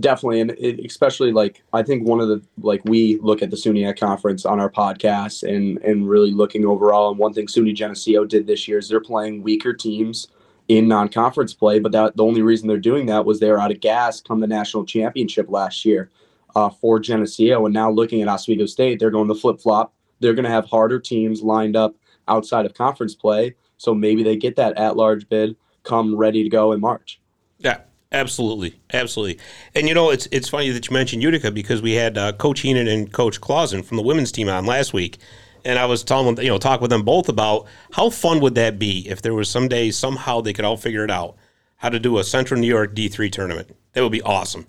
Definitely, 0.00 0.40
and 0.40 0.50
it, 0.52 0.84
especially 0.84 1.32
like 1.32 1.62
I 1.72 1.82
think 1.82 2.06
one 2.06 2.20
of 2.20 2.28
the 2.28 2.42
like 2.60 2.82
we 2.84 3.18
look 3.22 3.42
at 3.42 3.50
the 3.50 3.56
SUNYAC 3.56 3.98
conference 3.98 4.44
on 4.44 4.60
our 4.60 4.70
podcast 4.70 5.42
and 5.42 5.78
and 5.78 6.08
really 6.08 6.30
looking 6.30 6.66
overall. 6.66 7.10
And 7.10 7.18
one 7.18 7.32
thing 7.32 7.46
SUNY 7.46 7.74
Geneseo 7.74 8.24
did 8.24 8.46
this 8.46 8.68
year 8.68 8.78
is 8.78 8.88
they're 8.88 9.00
playing 9.00 9.42
weaker 9.42 9.72
teams 9.72 10.28
in 10.68 10.86
non-conference 10.86 11.54
play, 11.54 11.78
but 11.78 11.92
that 11.92 12.16
the 12.16 12.24
only 12.24 12.42
reason 12.42 12.68
they're 12.68 12.76
doing 12.76 13.06
that 13.06 13.24
was 13.24 13.40
they 13.40 13.50
were 13.50 13.58
out 13.58 13.70
of 13.70 13.80
gas 13.80 14.20
come 14.20 14.40
the 14.40 14.46
national 14.46 14.84
championship 14.84 15.48
last 15.48 15.84
year 15.86 16.10
uh, 16.54 16.68
for 16.68 17.00
Geneseo, 17.00 17.64
and 17.64 17.72
now 17.72 17.90
looking 17.90 18.20
at 18.20 18.28
Oswego 18.28 18.66
State, 18.66 18.98
they're 18.98 19.10
going 19.10 19.28
to 19.28 19.34
flip 19.34 19.60
flop. 19.60 19.94
They're 20.20 20.34
going 20.34 20.44
to 20.44 20.50
have 20.50 20.66
harder 20.66 21.00
teams 21.00 21.42
lined 21.42 21.76
up 21.76 21.94
outside 22.26 22.66
of 22.66 22.74
conference 22.74 23.14
play, 23.14 23.54
so 23.78 23.94
maybe 23.94 24.22
they 24.22 24.36
get 24.36 24.56
that 24.56 24.76
at-large 24.76 25.28
bid 25.28 25.56
come 25.82 26.14
ready 26.14 26.42
to 26.42 26.50
go 26.50 26.72
in 26.72 26.80
March. 26.80 27.20
Yeah, 27.58 27.80
absolutely, 28.12 28.80
absolutely. 28.92 29.42
And 29.74 29.88
you 29.88 29.94
know, 29.94 30.10
it's 30.10 30.28
it's 30.30 30.48
funny 30.48 30.70
that 30.70 30.88
you 30.88 30.94
mentioned 30.94 31.22
Utica 31.22 31.50
because 31.50 31.82
we 31.82 31.92
had 31.92 32.18
uh, 32.18 32.32
Coach 32.32 32.60
Heenan 32.60 32.88
and 32.88 33.12
Coach 33.12 33.40
Clausen 33.40 33.82
from 33.82 33.96
the 33.96 34.02
women's 34.02 34.32
team 34.32 34.48
on 34.48 34.66
last 34.66 34.92
week, 34.92 35.18
and 35.64 35.78
I 35.78 35.86
was 35.86 36.02
telling 36.04 36.34
them, 36.34 36.44
you 36.44 36.50
know, 36.50 36.58
talk 36.58 36.80
with 36.80 36.90
them 36.90 37.02
both 37.02 37.28
about 37.28 37.66
how 37.92 38.10
fun 38.10 38.40
would 38.40 38.54
that 38.54 38.78
be 38.78 39.08
if 39.08 39.22
there 39.22 39.34
was 39.34 39.48
someday 39.48 39.90
somehow 39.90 40.40
they 40.40 40.52
could 40.52 40.64
all 40.64 40.76
figure 40.76 41.04
it 41.04 41.10
out 41.10 41.36
how 41.76 41.88
to 41.88 41.98
do 41.98 42.18
a 42.18 42.24
Central 42.24 42.60
New 42.60 42.66
York 42.66 42.94
D 42.94 43.08
three 43.08 43.30
tournament. 43.30 43.74
That 43.92 44.02
would 44.02 44.12
be 44.12 44.22
awesome. 44.22 44.66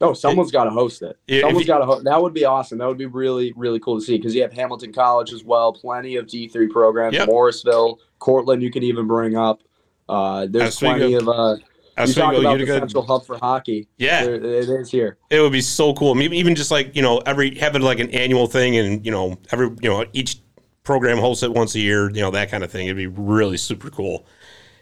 Oh, 0.00 0.14
someone's 0.14 0.50
got 0.50 0.64
to 0.64 0.70
host 0.70 1.02
it. 1.02 1.16
Someone's 1.42 1.64
got 1.64 1.78
to 1.78 1.84
host. 1.84 2.04
That 2.04 2.20
would 2.20 2.34
be 2.34 2.44
awesome. 2.44 2.78
That 2.78 2.88
would 2.88 2.98
be 2.98 3.06
really, 3.06 3.52
really 3.54 3.78
cool 3.78 4.00
to 4.00 4.04
see 4.04 4.16
because 4.16 4.34
you 4.34 4.42
have 4.42 4.52
Hamilton 4.52 4.92
College 4.92 5.32
as 5.32 5.44
well. 5.44 5.72
Plenty 5.72 6.16
of 6.16 6.26
D 6.26 6.48
three 6.48 6.66
programs. 6.66 7.14
Yep. 7.14 7.28
Morrisville, 7.28 8.00
Cortland. 8.18 8.64
You 8.64 8.72
could 8.72 8.82
even 8.82 9.06
bring 9.06 9.36
up. 9.36 9.60
Uh, 10.08 10.46
there's 10.50 10.76
plenty 10.76 11.14
of. 11.14 11.28
Uh, 11.28 11.56
you 11.96 12.02
Oswego, 12.04 12.32
talk 12.32 12.40
about 12.40 12.58
the 12.58 12.66
central 12.66 13.06
hub 13.06 13.26
for 13.26 13.38
hockey. 13.38 13.86
Yeah. 13.98 14.24
There- 14.24 14.34
it 14.34 14.68
is 14.68 14.90
here. 14.90 15.18
It 15.30 15.40
would 15.40 15.52
be 15.52 15.60
so 15.60 15.94
cool. 15.94 16.14
Maybe 16.14 16.38
even 16.38 16.54
just 16.54 16.70
like 16.70 16.94
you 16.96 17.02
know, 17.02 17.18
every 17.18 17.54
have 17.56 17.76
it 17.76 17.82
like 17.82 17.98
an 17.98 18.10
annual 18.10 18.46
thing, 18.46 18.76
and 18.76 19.04
you 19.04 19.12
know, 19.12 19.38
every 19.50 19.68
you 19.80 19.88
know, 19.88 20.04
each 20.12 20.38
program 20.84 21.18
hosts 21.18 21.42
it 21.42 21.52
once 21.52 21.74
a 21.74 21.80
year. 21.80 22.10
You 22.10 22.22
know, 22.22 22.30
that 22.30 22.50
kind 22.50 22.64
of 22.64 22.70
thing. 22.70 22.86
It'd 22.86 22.96
be 22.96 23.06
really 23.06 23.56
super 23.56 23.90
cool. 23.90 24.26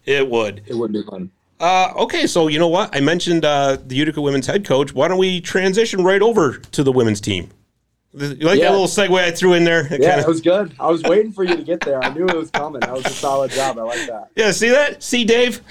It 0.05 0.29
would. 0.29 0.63
It 0.67 0.75
would 0.75 0.93
be 0.93 1.03
fun. 1.03 1.31
Uh, 1.59 1.93
okay, 1.95 2.27
so 2.27 2.49
you 2.49 2.59
know 2.59 2.69
what? 2.69 2.95
I 2.97 3.01
mentioned 3.01 3.45
uh, 3.45 3.77
the 3.85 3.95
Utica 3.95 4.21
women's 4.21 4.47
head 4.47 4.65
coach. 4.65 4.95
Why 4.95 5.09
don't 5.09 5.19
we 5.19 5.43
transition 5.43 6.03
right 6.03 6.23
over 6.23 6.57
to 6.57 6.83
the 6.83 6.91
women's 6.91 7.21
team? 7.21 7.51
You 8.13 8.27
like 8.47 8.59
Yeah. 8.59 8.65
that 8.65 8.71
little 8.73 8.87
segue 8.89 9.17
I 9.19 9.31
threw 9.31 9.53
in 9.55 9.63
there? 9.65 9.87
It 9.87 10.01
Yeah, 10.03 10.11
kinda- 10.17 10.23
it 10.23 10.27
was 10.29 10.41
good. 10.41 10.75
I 10.81 10.91
was 10.91 11.03
waiting 11.05 11.31
for 11.33 11.45
you 11.45 11.57
to 11.57 11.63
get 11.63 11.81
there. 11.81 12.03
I 12.03 12.13
knew 12.13 12.27
it 12.27 12.37
was 12.37 12.51
coming. 12.51 12.81
That 12.81 12.93
was 12.93 13.07
a 13.07 13.11
solid 13.11 13.53
job. 13.53 13.79
I 13.79 13.83
like 13.83 14.07
that. 14.09 14.31
yeah, 14.35 14.51
see 14.51 14.71
that? 14.71 15.03
See, 15.03 15.25
Dave? 15.25 15.61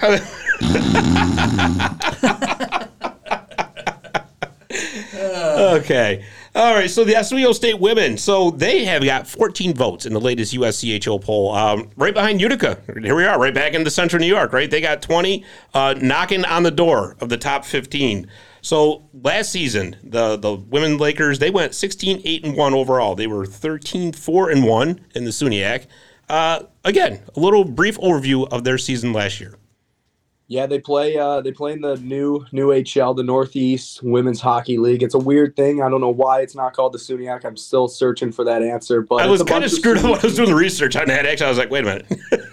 okay. 5.14 6.24
All 6.54 6.74
right. 6.74 6.90
So 6.90 7.04
the 7.04 7.16
Oswego 7.16 7.52
State 7.52 7.78
women. 7.78 8.16
So 8.18 8.50
they 8.50 8.84
have 8.84 9.04
got 9.04 9.26
14 9.26 9.74
votes 9.74 10.06
in 10.06 10.12
the 10.12 10.20
latest 10.20 10.54
USCHO 10.54 11.22
poll. 11.22 11.52
Um, 11.54 11.90
right 11.96 12.14
behind 12.14 12.40
Utica. 12.40 12.78
Here 13.00 13.14
we 13.14 13.24
are, 13.24 13.38
right 13.38 13.54
back 13.54 13.70
in 13.74 13.80
into 13.80 13.90
Central 13.90 14.20
New 14.20 14.26
York. 14.26 14.52
Right. 14.52 14.70
They 14.70 14.80
got 14.80 15.02
20, 15.02 15.44
uh, 15.74 15.94
knocking 16.00 16.44
on 16.44 16.62
the 16.64 16.70
door 16.70 17.16
of 17.20 17.28
the 17.28 17.36
top 17.36 17.64
15. 17.64 18.26
So 18.62 19.08
last 19.12 19.50
season, 19.50 19.96
the 20.02 20.36
the 20.36 20.54
women 20.54 20.98
Lakers 20.98 21.38
they 21.38 21.50
went 21.50 21.74
16 21.74 22.22
8 22.24 22.44
and 22.44 22.56
1 22.56 22.74
overall. 22.74 23.14
They 23.14 23.26
were 23.26 23.46
13 23.46 24.12
4 24.12 24.50
and 24.50 24.64
1 24.64 25.00
in 25.14 25.24
the 25.24 25.30
SUNYAC. 25.30 25.86
Uh, 26.28 26.64
again, 26.84 27.20
a 27.34 27.40
little 27.40 27.64
brief 27.64 27.98
overview 27.98 28.48
of 28.52 28.64
their 28.64 28.78
season 28.78 29.12
last 29.12 29.40
year. 29.40 29.54
Yeah, 30.50 30.66
they 30.66 30.80
play. 30.80 31.16
Uh, 31.16 31.40
they 31.40 31.52
play 31.52 31.72
in 31.72 31.80
the 31.80 31.96
new 31.98 32.44
new 32.50 32.68
HL, 32.70 33.16
the 33.16 33.22
Northeast 33.22 34.02
Women's 34.02 34.40
Hockey 34.40 34.78
League. 34.78 35.02
It's 35.02 35.14
a 35.14 35.18
weird 35.18 35.54
thing. 35.54 35.80
I 35.80 35.88
don't 35.88 36.00
know 36.00 36.10
why 36.10 36.40
it's 36.40 36.56
not 36.56 36.72
called 36.72 36.92
the 36.92 36.98
SUNYAC. 36.98 37.44
I'm 37.44 37.56
still 37.56 37.86
searching 37.86 38.32
for 38.32 38.44
that 38.44 38.60
answer. 38.60 39.00
But 39.00 39.22
I 39.22 39.26
was 39.26 39.44
kind 39.44 39.62
of 39.62 39.70
screwed 39.70 39.98
up 39.98 40.04
when 40.04 40.14
I 40.14 40.22
was 40.22 40.34
doing 40.34 40.48
the 40.48 40.56
research 40.56 40.96
on 40.96 41.06
that. 41.06 41.24
Actually, 41.24 41.46
I 41.46 41.48
was 41.50 41.58
like, 41.58 41.70
wait 41.70 41.84
a 41.84 41.86
minute. 41.86 42.06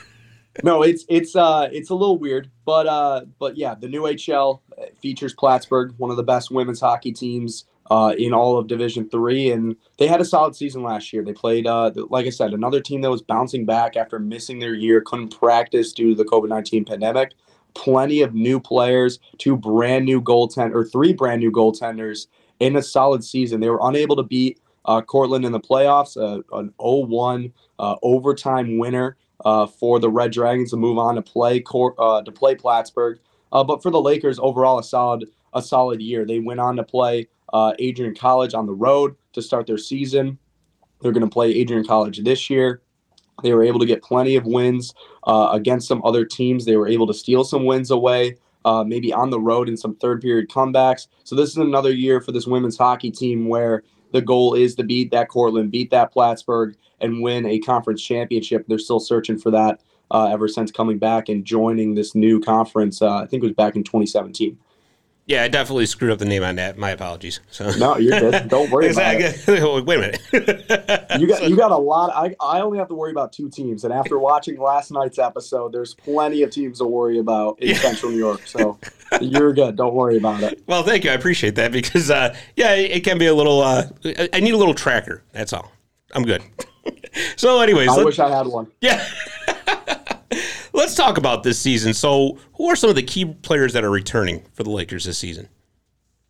no, 0.63 0.83
it's 0.83 1.05
it's 1.09 1.35
uh 1.35 1.69
it's 1.71 1.89
a 1.89 1.95
little 1.95 2.19
weird, 2.19 2.51
but 2.65 2.85
uh 2.85 3.25
but 3.39 3.57
yeah, 3.57 3.73
the 3.73 3.87
new 3.87 4.03
HL 4.03 4.61
features 5.01 5.33
Plattsburgh, 5.33 5.93
one 5.97 6.11
of 6.11 6.17
the 6.17 6.23
best 6.23 6.51
women's 6.51 6.79
hockey 6.79 7.11
teams 7.11 7.65
uh 7.89 8.13
in 8.17 8.33
all 8.33 8.57
of 8.57 8.67
Division 8.67 9.09
Three, 9.09 9.51
and 9.51 9.75
they 9.97 10.07
had 10.07 10.19
a 10.19 10.25
solid 10.25 10.55
season 10.55 10.83
last 10.83 11.13
year. 11.13 11.23
They 11.23 11.33
played 11.33 11.67
uh 11.67 11.91
like 12.09 12.25
I 12.25 12.31
said, 12.31 12.53
another 12.53 12.81
team 12.81 13.01
that 13.01 13.11
was 13.11 13.21
bouncing 13.21 13.65
back 13.65 13.95
after 13.95 14.19
missing 14.19 14.59
their 14.59 14.73
year, 14.73 15.01
couldn't 15.01 15.37
practice 15.37 15.93
due 15.93 16.09
to 16.09 16.15
the 16.15 16.29
COVID 16.29 16.49
nineteen 16.49 16.85
pandemic. 16.85 17.33
Plenty 17.73 18.21
of 18.21 18.33
new 18.33 18.59
players, 18.59 19.19
two 19.37 19.55
brand 19.55 20.05
new 20.05 20.21
goaltend 20.21 20.73
or 20.73 20.83
three 20.83 21.13
brand 21.13 21.41
new 21.41 21.51
goaltenders 21.51 22.27
in 22.59 22.75
a 22.75 22.81
solid 22.81 23.23
season. 23.23 23.59
They 23.59 23.69
were 23.69 23.79
unable 23.81 24.15
to 24.15 24.23
beat 24.23 24.59
uh, 24.85 25.01
Cortland 25.01 25.45
in 25.45 25.51
the 25.51 25.59
playoffs, 25.59 26.17
uh, 26.17 26.41
an 26.57 26.73
0-1 26.79 27.51
uh, 27.77 27.95
overtime 28.01 28.77
winner 28.77 29.17
uh, 29.45 29.67
for 29.67 29.99
the 29.99 30.09
Red 30.09 30.31
Dragons 30.31 30.71
to 30.71 30.77
move 30.77 30.97
on 30.97 31.15
to 31.15 31.21
play 31.21 31.59
Cor- 31.59 31.95
uh, 31.99 32.21
to 32.23 32.31
play 32.31 32.55
Plattsburgh. 32.55 33.19
Uh, 33.51 33.63
but 33.63 33.81
for 33.81 33.91
the 33.91 34.01
Lakers, 34.01 34.39
overall, 34.39 34.79
a 34.79 34.83
solid 34.83 35.25
a 35.53 35.61
solid 35.61 36.01
year. 36.01 36.25
They 36.25 36.39
went 36.39 36.59
on 36.59 36.75
to 36.77 36.83
play 36.83 37.27
uh, 37.53 37.73
Adrian 37.79 38.15
College 38.15 38.53
on 38.53 38.65
the 38.65 38.73
road 38.73 39.15
to 39.33 39.41
start 39.41 39.67
their 39.67 39.77
season. 39.77 40.37
They're 41.01 41.11
going 41.11 41.27
to 41.27 41.29
play 41.29 41.51
Adrian 41.51 41.85
College 41.85 42.23
this 42.23 42.49
year. 42.49 42.81
They 43.43 43.53
were 43.53 43.63
able 43.63 43.79
to 43.79 43.85
get 43.85 44.01
plenty 44.01 44.35
of 44.35 44.45
wins 44.45 44.93
uh, 45.25 45.49
against 45.51 45.87
some 45.87 46.01
other 46.03 46.25
teams. 46.25 46.65
They 46.65 46.75
were 46.75 46.87
able 46.87 47.07
to 47.07 47.13
steal 47.13 47.43
some 47.43 47.65
wins 47.65 47.91
away, 47.91 48.37
uh, 48.65 48.83
maybe 48.83 49.13
on 49.13 49.29
the 49.29 49.39
road 49.39 49.69
in 49.69 49.77
some 49.77 49.95
third 49.95 50.21
period 50.21 50.49
comebacks. 50.49 51.07
So 51.23 51.35
this 51.35 51.49
is 51.49 51.57
another 51.57 51.91
year 51.91 52.19
for 52.19 52.31
this 52.31 52.47
women's 52.47 52.77
hockey 52.77 53.11
team 53.11 53.47
where 53.47 53.83
the 54.11 54.21
goal 54.21 54.55
is 54.55 54.73
to 54.75 54.83
beat 54.83 55.11
that 55.11 55.29
Cortland, 55.29 55.71
beat 55.71 55.91
that 55.91 56.11
Plattsburgh, 56.11 56.75
and 56.99 57.21
win 57.21 57.45
a 57.45 57.59
conference 57.59 58.01
championship. 58.01 58.65
They're 58.67 58.79
still 58.79 58.99
searching 58.99 59.37
for 59.37 59.51
that 59.51 59.81
uh, 60.11 60.29
ever 60.31 60.47
since 60.47 60.71
coming 60.71 60.97
back 60.97 61.29
and 61.29 61.43
joining 61.45 61.95
this 61.95 62.15
new 62.15 62.39
conference. 62.39 63.01
Uh, 63.01 63.17
I 63.17 63.25
think 63.25 63.43
it 63.43 63.45
was 63.47 63.55
back 63.55 63.75
in 63.75 63.83
2017. 63.83 64.57
yeah, 65.25 65.43
I 65.43 65.49
definitely 65.49 65.85
screwed 65.87 66.11
up 66.11 66.19
the 66.19 66.25
name 66.25 66.43
on 66.43 66.55
that. 66.55 66.77
My 66.77 66.91
apologies. 66.91 67.41
So 67.51 67.69
No, 67.71 67.97
you're 67.97 68.17
good. 68.19 68.47
Don't 68.49 68.71
worry 68.71 68.89
about 68.91 69.15
it. 69.19 69.45
Wait 69.85 69.97
a 69.97 69.99
minute. 69.99 70.21
You 71.19 71.27
got 71.27 71.49
you 71.49 71.57
got 71.57 71.71
a 71.71 71.77
lot. 71.77 72.11
I, 72.15 72.33
I 72.39 72.61
only 72.61 72.77
have 72.77 72.87
to 72.87 72.95
worry 72.95 73.11
about 73.11 73.33
two 73.33 73.49
teams, 73.49 73.83
and 73.83 73.91
after 73.93 74.17
watching 74.19 74.57
last 74.59 74.91
night's 74.91 75.19
episode, 75.19 75.73
there's 75.73 75.93
plenty 75.95 76.43
of 76.43 76.51
teams 76.51 76.77
to 76.77 76.85
worry 76.85 77.19
about 77.19 77.59
in 77.61 77.69
Yeah. 77.69 77.77
Central 77.79 78.11
New 78.13 78.17
York. 78.17 78.47
So 78.47 78.79
you're 79.19 79.51
good. 79.51 79.75
Don't 79.75 79.93
worry 79.95 80.15
about 80.17 80.43
it. 80.43 80.63
well, 80.67 80.83
thank 80.83 81.03
you. 81.03 81.11
I 81.11 81.13
appreciate 81.15 81.55
that 81.55 81.71
because, 81.73 82.09
uh, 82.09 82.33
yeah, 82.55 82.73
it, 82.75 83.03
can 83.03 83.17
be 83.17 83.25
a 83.25 83.33
little. 83.35 83.59
Uh, 83.61 83.83
I- 84.33 84.39
need 84.39 84.53
a 84.53 84.57
little 84.57 84.73
tracker. 84.73 85.23
That's 85.33 85.51
all. 85.51 85.71
I'm 86.13 86.23
good. 86.23 86.41
so, 87.35 87.59
anyways, 87.59 87.89
I 87.89 88.01
wish 88.03 88.19
I 88.19 88.29
had 88.29 88.47
one. 88.47 88.67
yeah. 88.79 89.05
Let's 90.77 90.93
talk 90.93 91.17
about 91.17 91.41
this 91.41 91.57
season. 91.57 91.95
So, 91.95 92.37
who 92.53 92.69
are 92.69 92.75
some 92.75 92.91
of 92.91 92.95
the 92.95 93.01
key 93.01 93.25
players 93.25 93.73
that 93.73 93.83
are 93.83 93.89
returning 93.89 94.43
for 94.53 94.61
the 94.61 94.69
Lakers 94.69 95.05
this 95.05 95.17
season? 95.17 95.49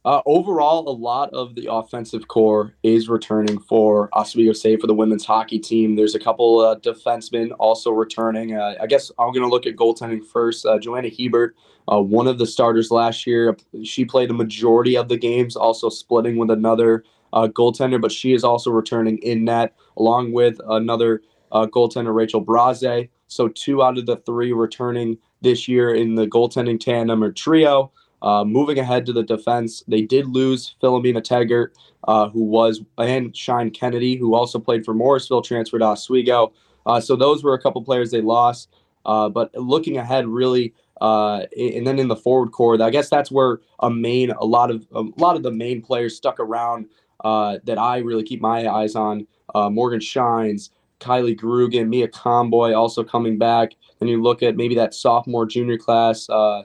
Uh, 0.06 0.22
overall, 0.26 0.88
a 0.88 0.96
lot 0.96 1.30
of 1.34 1.54
the 1.54 1.70
offensive 1.70 2.30
core 2.30 2.74
is 2.82 3.10
returning 3.10 3.60
for 3.60 4.08
Oswego 4.14 4.54
State 4.54 4.80
for 4.80 4.88
the 4.88 4.94
women's 4.94 5.26
hockey 5.26 5.60
team. 5.60 5.98
There's 5.98 6.16
a 6.16 6.20
couple 6.20 6.60
uh, 6.60 6.80
defensemen 6.80 7.52
also 7.60 7.92
returning. 7.92 8.56
Uh, 8.56 8.76
I 8.80 8.88
guess 8.88 9.12
I'm 9.20 9.34
going 9.34 9.44
to 9.44 9.50
look 9.50 9.68
at 9.68 9.76
goaltending 9.76 10.26
first. 10.26 10.66
Uh, 10.66 10.80
Joanna 10.80 11.10
Hebert, 11.10 11.54
uh, 11.92 12.02
one 12.02 12.26
of 12.26 12.38
the 12.38 12.48
starters 12.48 12.90
last 12.90 13.28
year, 13.28 13.58
she 13.84 14.06
played 14.06 14.30
a 14.30 14.34
majority 14.34 14.96
of 14.96 15.10
the 15.10 15.18
games, 15.18 15.58
also 15.58 15.90
splitting 15.90 16.38
with 16.38 16.52
another 16.52 17.04
uh, 17.34 17.50
goaltender, 17.50 18.02
but 18.02 18.14
she 18.14 18.32
is 18.32 18.46
also 18.46 18.72
returning 18.72 19.18
in 19.18 19.44
net 19.44 19.76
along 19.98 20.32
with 20.32 20.58
another 20.70 21.22
goaltender, 21.52 22.16
Rachel 22.16 22.40
Braze. 22.40 23.10
So 23.28 23.48
two 23.48 23.84
out 23.84 23.98
of 23.98 24.06
the 24.06 24.18
three 24.18 24.54
returning 24.54 25.18
this 25.42 25.68
year 25.68 25.94
in 25.94 26.16
the 26.16 26.28
goaltending 26.28 26.80
tandem 26.80 27.24
or 27.24 27.32
trio. 27.32 27.92
Uh, 28.22 28.44
moving 28.44 28.80
ahead 28.80 29.06
to 29.06 29.14
the 29.14 29.24
defense, 29.24 29.84
they 29.88 30.02
did 30.02 30.26
lose 30.26 30.76
Philomena 30.82 31.24
Taggart, 31.24 31.78
uh, 32.08 32.30
who 32.30 32.44
was, 32.44 32.82
and 32.98 33.36
Shine 33.36 33.70
Kennedy, 33.70 34.16
who 34.16 34.34
also 34.34 34.58
played 34.58 34.84
for 34.84 34.96
Morrisville, 34.96 35.44
transferred 35.44 35.80
to 35.80 35.86
Oswego. 35.86 36.52
Uh, 36.88 37.00
so 37.00 37.16
those 37.16 37.44
were 37.44 37.54
a 37.54 37.62
couple 37.62 37.84
players 37.84 38.10
they 38.10 38.22
lost. 38.22 38.70
Uh, 39.06 39.30
but 39.30 39.54
looking 39.56 39.98
ahead, 39.98 40.28
really, 40.28 40.74
uh, 41.00 41.44
and 41.58 41.86
then 41.86 42.00
in 42.00 42.08
the 42.08 42.16
forward 42.16 42.52
core, 42.52 42.82
I 42.82 42.90
guess 42.90 43.10
that's 43.10 43.32
where 43.32 43.60
a 43.80 43.90
main, 43.90 44.32
a 44.32 44.44
lot 44.44 44.72
of 44.72 44.86
a 44.94 45.04
lot 45.18 45.36
of 45.36 45.44
the 45.44 45.52
main 45.52 45.82
players 45.82 46.18
stuck 46.18 46.40
around 46.40 46.88
uh, 47.24 47.60
that 47.66 47.78
I 47.78 48.00
really 48.00 48.24
keep 48.24 48.42
my 48.42 48.68
eyes 48.68 48.96
on. 48.96 49.28
Morgan 49.56 50.00
Shines, 50.02 50.72
Kylie 51.00 51.38
Grugan, 51.38 51.88
Mia 51.90 52.08
Comboy 52.08 52.76
also 52.76 53.04
coming 53.04 53.38
back. 53.38 53.72
Then 54.00 54.10
you 54.10 54.22
look 54.22 54.44
at 54.44 54.56
maybe 54.56 54.76
that 54.76 54.94
sophomore 54.94 55.46
junior 55.46 55.78
class. 55.78 56.30
Uh, 56.30 56.64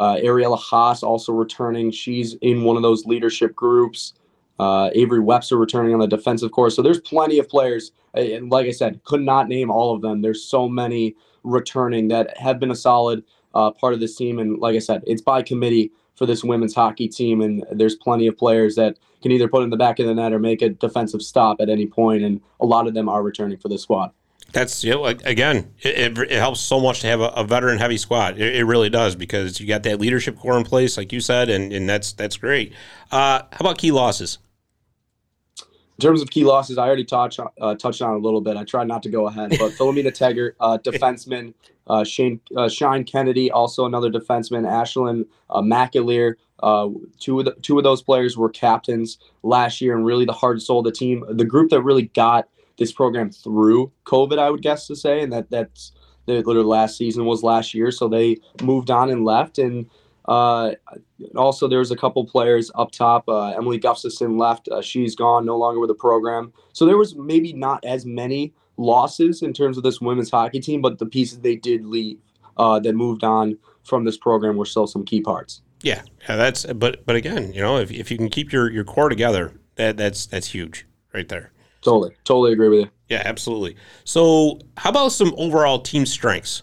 Ariella 0.00 0.58
Haas 0.58 1.02
also 1.02 1.32
returning. 1.32 1.90
She's 1.90 2.34
in 2.34 2.62
one 2.62 2.76
of 2.76 2.82
those 2.82 3.04
leadership 3.04 3.54
groups. 3.54 4.14
Uh, 4.58 4.90
Avery 4.94 5.20
Webster 5.20 5.56
returning 5.56 5.94
on 5.94 6.00
the 6.00 6.06
defensive 6.06 6.50
course. 6.50 6.74
So 6.74 6.82
there's 6.82 7.00
plenty 7.00 7.38
of 7.38 7.48
players. 7.48 7.92
And 8.14 8.50
like 8.50 8.66
I 8.66 8.72
said, 8.72 9.02
could 9.04 9.22
not 9.22 9.48
name 9.48 9.70
all 9.70 9.94
of 9.94 10.02
them. 10.02 10.22
There's 10.22 10.44
so 10.44 10.68
many 10.68 11.14
returning 11.44 12.08
that 12.08 12.36
have 12.38 12.58
been 12.58 12.70
a 12.70 12.76
solid 12.76 13.22
uh, 13.54 13.70
part 13.70 13.94
of 13.94 14.00
this 14.00 14.16
team. 14.16 14.38
And 14.38 14.58
like 14.58 14.74
I 14.74 14.80
said, 14.80 15.02
it's 15.06 15.22
by 15.22 15.42
committee 15.42 15.92
for 16.16 16.26
this 16.26 16.42
women's 16.42 16.74
hockey 16.74 17.08
team. 17.08 17.40
And 17.40 17.64
there's 17.70 17.94
plenty 17.94 18.26
of 18.26 18.36
players 18.36 18.74
that 18.74 18.98
can 19.22 19.32
either 19.32 19.48
put 19.48 19.62
in 19.62 19.70
the 19.70 19.76
back 19.76 19.98
of 19.98 20.06
the 20.06 20.14
net 20.14 20.32
or 20.32 20.38
make 20.38 20.62
a 20.62 20.68
defensive 20.68 21.22
stop 21.22 21.60
at 21.60 21.68
any 21.68 21.86
point. 21.86 22.22
And 22.22 22.40
a 22.60 22.66
lot 22.66 22.86
of 22.86 22.94
them 22.94 23.08
are 23.08 23.22
returning 23.22 23.58
for 23.58 23.68
the 23.68 23.78
squad. 23.78 24.12
That's 24.52 24.82
you 24.82 24.92
know, 24.92 25.04
again, 25.04 25.74
it, 25.80 26.16
it, 26.18 26.30
helps 26.30 26.60
so 26.60 26.80
much 26.80 27.00
to 27.00 27.06
have 27.06 27.20
a, 27.20 27.28
a 27.28 27.44
veteran 27.44 27.78
heavy 27.78 27.98
squad. 27.98 28.38
It, 28.40 28.56
it, 28.56 28.64
really 28.64 28.88
does 28.88 29.14
because 29.14 29.60
you 29.60 29.66
got 29.66 29.82
that 29.82 30.00
leadership 30.00 30.38
core 30.38 30.56
in 30.56 30.64
place, 30.64 30.96
like 30.96 31.12
you 31.12 31.20
said, 31.20 31.50
and, 31.50 31.70
and 31.70 31.86
that's 31.86 32.14
that's 32.14 32.38
great. 32.38 32.72
Uh, 33.12 33.42
how 33.52 33.58
about 33.60 33.76
key 33.76 33.90
losses? 33.90 34.38
In 35.60 36.02
terms 36.02 36.22
of 36.22 36.30
key 36.30 36.44
losses, 36.44 36.78
I 36.78 36.86
already 36.86 37.04
touched 37.04 37.40
uh, 37.60 37.74
touched 37.74 38.00
on 38.00 38.14
a 38.14 38.18
little 38.18 38.40
bit. 38.40 38.56
I 38.56 38.64
tried 38.64 38.88
not 38.88 39.02
to 39.02 39.10
go 39.10 39.26
ahead, 39.26 39.50
but 39.58 39.72
Philomena 39.72 40.12
Tegger, 40.12 40.52
uh, 40.60 40.78
defenseman, 40.84 41.52
uh, 41.86 42.04
Shane 42.04 42.40
uh, 42.56 42.70
Shine 42.70 43.04
Kennedy, 43.04 43.50
also 43.50 43.84
another 43.84 44.10
defenseman, 44.10 44.64
Ashlyn 44.64 45.26
uh, 45.50 45.60
McAleer. 45.60 46.36
Uh, 46.62 46.88
two 47.18 47.38
of 47.38 47.44
the, 47.44 47.54
two 47.62 47.78
of 47.78 47.84
those 47.84 48.02
players 48.02 48.36
were 48.36 48.48
captains 48.48 49.18
last 49.42 49.80
year, 49.80 49.96
and 49.96 50.04
really 50.04 50.24
the 50.24 50.32
heart 50.32 50.56
and 50.56 50.62
soul 50.62 50.80
of 50.80 50.84
the 50.84 50.92
team. 50.92 51.24
The 51.28 51.44
group 51.44 51.70
that 51.70 51.82
really 51.82 52.08
got 52.14 52.48
this 52.78 52.92
program 52.92 53.30
through 53.30 53.92
COVID, 54.06 54.38
I 54.38 54.50
would 54.50 54.62
guess 54.62 54.86
to 54.86 54.96
say, 54.96 55.20
and 55.20 55.32
that 55.32 55.50
that's 55.50 55.92
literally 56.26 56.62
last 56.62 56.96
season 56.96 57.24
was 57.24 57.42
last 57.42 57.74
year, 57.74 57.90
so 57.90 58.08
they 58.08 58.36
moved 58.62 58.90
on 58.90 59.10
and 59.10 59.24
left. 59.24 59.58
And 59.58 59.86
uh, 60.26 60.72
also, 61.36 61.68
was 61.68 61.90
a 61.90 61.96
couple 61.96 62.24
players 62.26 62.70
up 62.74 62.90
top. 62.90 63.28
Uh, 63.28 63.50
Emily 63.50 63.78
Gustafson 63.78 64.36
left; 64.36 64.68
uh, 64.68 64.82
she's 64.82 65.14
gone, 65.14 65.46
no 65.46 65.56
longer 65.56 65.80
with 65.80 65.88
the 65.88 65.94
program. 65.94 66.52
So 66.72 66.84
there 66.84 66.98
was 66.98 67.16
maybe 67.16 67.52
not 67.52 67.84
as 67.84 68.04
many 68.04 68.52
losses 68.76 69.42
in 69.42 69.52
terms 69.52 69.76
of 69.76 69.82
this 69.82 70.00
women's 70.00 70.30
hockey 70.30 70.60
team, 70.60 70.82
but 70.82 70.98
the 70.98 71.06
pieces 71.06 71.40
they 71.40 71.56
did 71.56 71.84
leave 71.84 72.18
uh, 72.58 72.78
that 72.80 72.94
moved 72.94 73.24
on 73.24 73.56
from 73.82 74.04
this 74.04 74.16
program 74.16 74.56
were 74.56 74.66
still 74.66 74.86
some 74.86 75.04
key 75.04 75.20
parts. 75.20 75.62
Yeah, 75.82 76.02
yeah, 76.28 76.36
that's 76.36 76.64
but 76.64 77.06
but 77.06 77.16
again, 77.16 77.52
you 77.52 77.60
know, 77.60 77.78
if, 77.78 77.90
if 77.90 78.10
you 78.10 78.16
can 78.16 78.28
keep 78.28 78.52
your, 78.52 78.70
your 78.70 78.84
core 78.84 79.08
together, 79.08 79.60
that 79.76 79.96
that's 79.96 80.26
that's 80.26 80.48
huge 80.48 80.86
right 81.12 81.28
there. 81.28 81.52
Totally, 81.82 82.16
totally 82.24 82.52
agree 82.52 82.68
with 82.68 82.80
you. 82.80 82.90
Yeah, 83.08 83.22
absolutely. 83.24 83.76
So, 84.04 84.58
how 84.76 84.90
about 84.90 85.12
some 85.12 85.32
overall 85.36 85.80
team 85.80 86.04
strengths? 86.04 86.62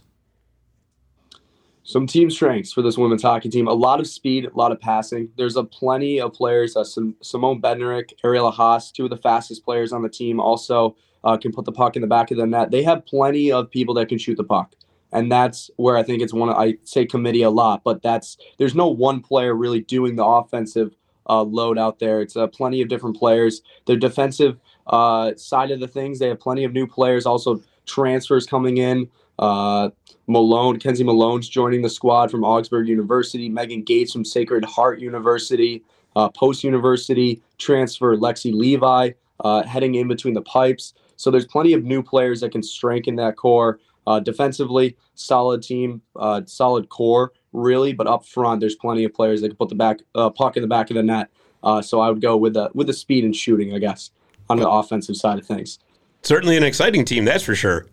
Some 1.84 2.08
team 2.08 2.30
strengths 2.30 2.74
for 2.74 2.82
this 2.82 2.98
women's 2.98 3.22
hockey 3.22 3.50
team: 3.50 3.68
a 3.68 3.74
lot 3.74 4.00
of 4.00 4.08
speed, 4.08 4.46
a 4.46 4.58
lot 4.58 4.72
of 4.72 4.80
passing. 4.82 5.30
There's 5.38 5.56
a 5.56 5.64
plenty 5.64 6.20
of 6.20 6.34
players. 6.34 6.76
Uh, 6.76 6.84
Simone 6.84 7.62
Bednarek, 7.62 8.12
Ariella 8.24 8.52
Haas, 8.52 8.92
two 8.92 9.06
of 9.06 9.12
the 9.12 9.18
fastest 9.18 9.64
players 9.64 9.94
on 9.94 10.02
the 10.02 10.10
team, 10.10 10.40
also 10.40 10.96
uh, 11.24 11.38
can 11.38 11.52
put 11.52 11.66
the 11.66 11.72
puck 11.72 11.96
in 11.96 12.02
the 12.02 12.08
back 12.08 12.32
of 12.32 12.38
the 12.38 12.46
net. 12.46 12.72
They 12.72 12.84
have 12.84 13.06
plenty 13.06 13.52
of 13.52 13.72
people 13.72 13.96
that 13.96 14.10
can 14.10 14.18
shoot 14.18 14.36
the 14.36 14.44
puck, 14.44 14.76
and 15.16 15.32
that's 15.32 15.72
where 15.78 15.98
I 15.98 16.04
think 16.04 16.22
it's 16.22 16.34
one. 16.34 16.50
I 16.50 16.78
say 16.84 17.06
committee 17.06 17.44
a 17.44 17.50
lot, 17.50 17.84
but 17.84 18.02
that's 18.02 18.38
there's 18.58 18.76
no 18.76 18.88
one 18.88 19.22
player 19.22 19.56
really 19.56 19.82
doing 19.82 20.16
the 20.16 20.26
offensive 20.26 20.96
uh, 21.28 21.42
load 21.42 21.78
out 21.78 22.00
there. 22.00 22.22
It's 22.22 22.36
uh, 22.36 22.48
plenty 22.48 22.82
of 22.82 22.90
different 22.90 23.18
players. 23.18 23.62
Their 23.86 23.96
defensive 23.96 24.60
uh, 24.88 25.34
side 25.36 25.72
of 25.72 25.80
the 25.80 25.88
things, 25.88 26.20
they 26.20 26.28
have 26.28 26.40
plenty 26.40 26.66
of 26.66 26.74
new 26.74 26.86
players, 26.86 27.26
also 27.26 27.62
transfers 27.86 28.46
coming 28.46 28.78
in. 28.78 29.10
Uh, 29.40 29.90
Malone, 30.28 30.80
Kenzie 30.80 31.04
Malone's 31.04 31.48
joining 31.48 31.82
the 31.82 31.90
squad 31.90 32.30
from 32.30 32.44
Augsburg 32.44 32.88
University. 32.88 33.50
Megan 33.50 33.84
Gates 33.84 34.12
from 34.12 34.26
Sacred 34.26 34.66
Heart 34.66 35.00
University. 35.00 35.84
Uh, 36.16 36.30
Post 36.30 36.64
University 36.64 37.42
transfer 37.58 38.16
Lexi 38.16 38.54
Levi 38.54 39.12
uh, 39.42 39.64
heading 39.64 39.96
in 39.96 40.08
between 40.08 40.34
the 40.34 40.42
pipes. 40.42 40.94
So 41.18 41.32
there's 41.32 41.46
plenty 41.46 41.74
of 41.74 41.84
new 41.84 42.02
players 42.04 42.42
that 42.42 42.52
can 42.52 42.64
strengthen 42.64 43.16
that 43.18 43.38
core. 43.38 43.80
Uh, 44.08 44.20
defensively, 44.20 44.96
solid 45.16 45.64
team, 45.64 46.02
uh, 46.16 46.42
solid 46.46 46.90
core, 46.90 47.34
really. 47.54 47.94
But 47.94 48.08
up 48.08 48.26
front, 48.26 48.60
there's 48.60 48.76
plenty 48.76 49.04
of 49.04 49.14
players 49.14 49.42
that 49.42 49.50
can 49.50 49.58
put 49.58 49.70
the 49.70 49.76
back 49.76 50.00
uh, 50.14 50.30
puck 50.30 50.58
in 50.58 50.62
the 50.62 50.68
back 50.68 50.90
of 50.90 50.96
the 50.96 51.04
net. 51.04 51.30
Uh, 51.64 51.82
so 51.82 52.00
I 52.00 52.10
would 52.10 52.22
go 52.22 52.38
with 52.38 52.54
the 52.54 52.70
with 52.74 52.88
the 52.88 52.94
speed 52.94 53.24
and 53.24 53.36
shooting, 53.36 53.74
I 53.74 53.80
guess 53.80 54.12
on 54.50 54.60
the 54.60 54.70
offensive 54.70 55.16
side 55.16 55.40
of 55.40 55.46
things. 55.46 55.80
Certainly 56.22 56.58
an 56.58 56.64
exciting 56.64 57.06
team, 57.06 57.26
that's 57.26 57.44
for 57.44 57.56
sure. 57.56 57.88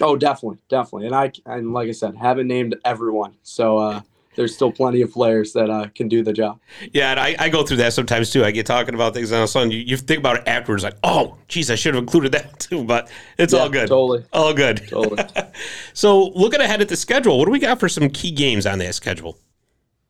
Oh, 0.00 0.16
definitely, 0.16 0.58
definitely. 0.68 1.06
And 1.06 1.14
I 1.14 1.32
and 1.46 1.72
like 1.72 1.88
I 1.88 1.92
said, 1.92 2.16
haven't 2.16 2.48
named 2.48 2.76
everyone, 2.84 3.34
so 3.42 3.78
uh, 3.78 4.00
there's 4.34 4.54
still 4.54 4.72
plenty 4.72 5.00
of 5.02 5.12
players 5.12 5.52
that 5.52 5.70
uh, 5.70 5.88
can 5.94 6.08
do 6.08 6.22
the 6.22 6.32
job. 6.32 6.60
Yeah, 6.92 7.10
and 7.12 7.20
I, 7.20 7.36
I, 7.38 7.48
go 7.48 7.64
through 7.64 7.78
that 7.78 7.92
sometimes 7.92 8.30
too. 8.30 8.44
I 8.44 8.50
get 8.50 8.66
talking 8.66 8.94
about 8.94 9.14
things, 9.14 9.30
and 9.30 9.38
all 9.38 9.44
of 9.44 9.48
a 9.48 9.52
sudden 9.52 9.70
you, 9.70 9.78
you 9.78 9.96
think 9.96 10.18
about 10.18 10.38
it 10.38 10.44
afterwards, 10.46 10.84
like, 10.84 10.96
oh, 11.02 11.36
geez, 11.48 11.70
I 11.70 11.74
should 11.74 11.94
have 11.94 12.02
included 12.02 12.32
that 12.32 12.58
too. 12.60 12.84
But 12.84 13.10
it's 13.38 13.52
yeah, 13.52 13.60
all 13.60 13.68
good. 13.68 13.88
Totally, 13.88 14.24
all 14.32 14.54
good. 14.54 14.86
Totally. 14.88 15.24
so, 15.92 16.28
looking 16.30 16.60
ahead 16.60 16.80
at 16.80 16.88
the 16.88 16.96
schedule, 16.96 17.38
what 17.38 17.46
do 17.46 17.50
we 17.50 17.58
got 17.58 17.80
for 17.80 17.88
some 17.88 18.08
key 18.10 18.30
games 18.30 18.66
on 18.66 18.78
that 18.78 18.94
schedule? 18.94 19.38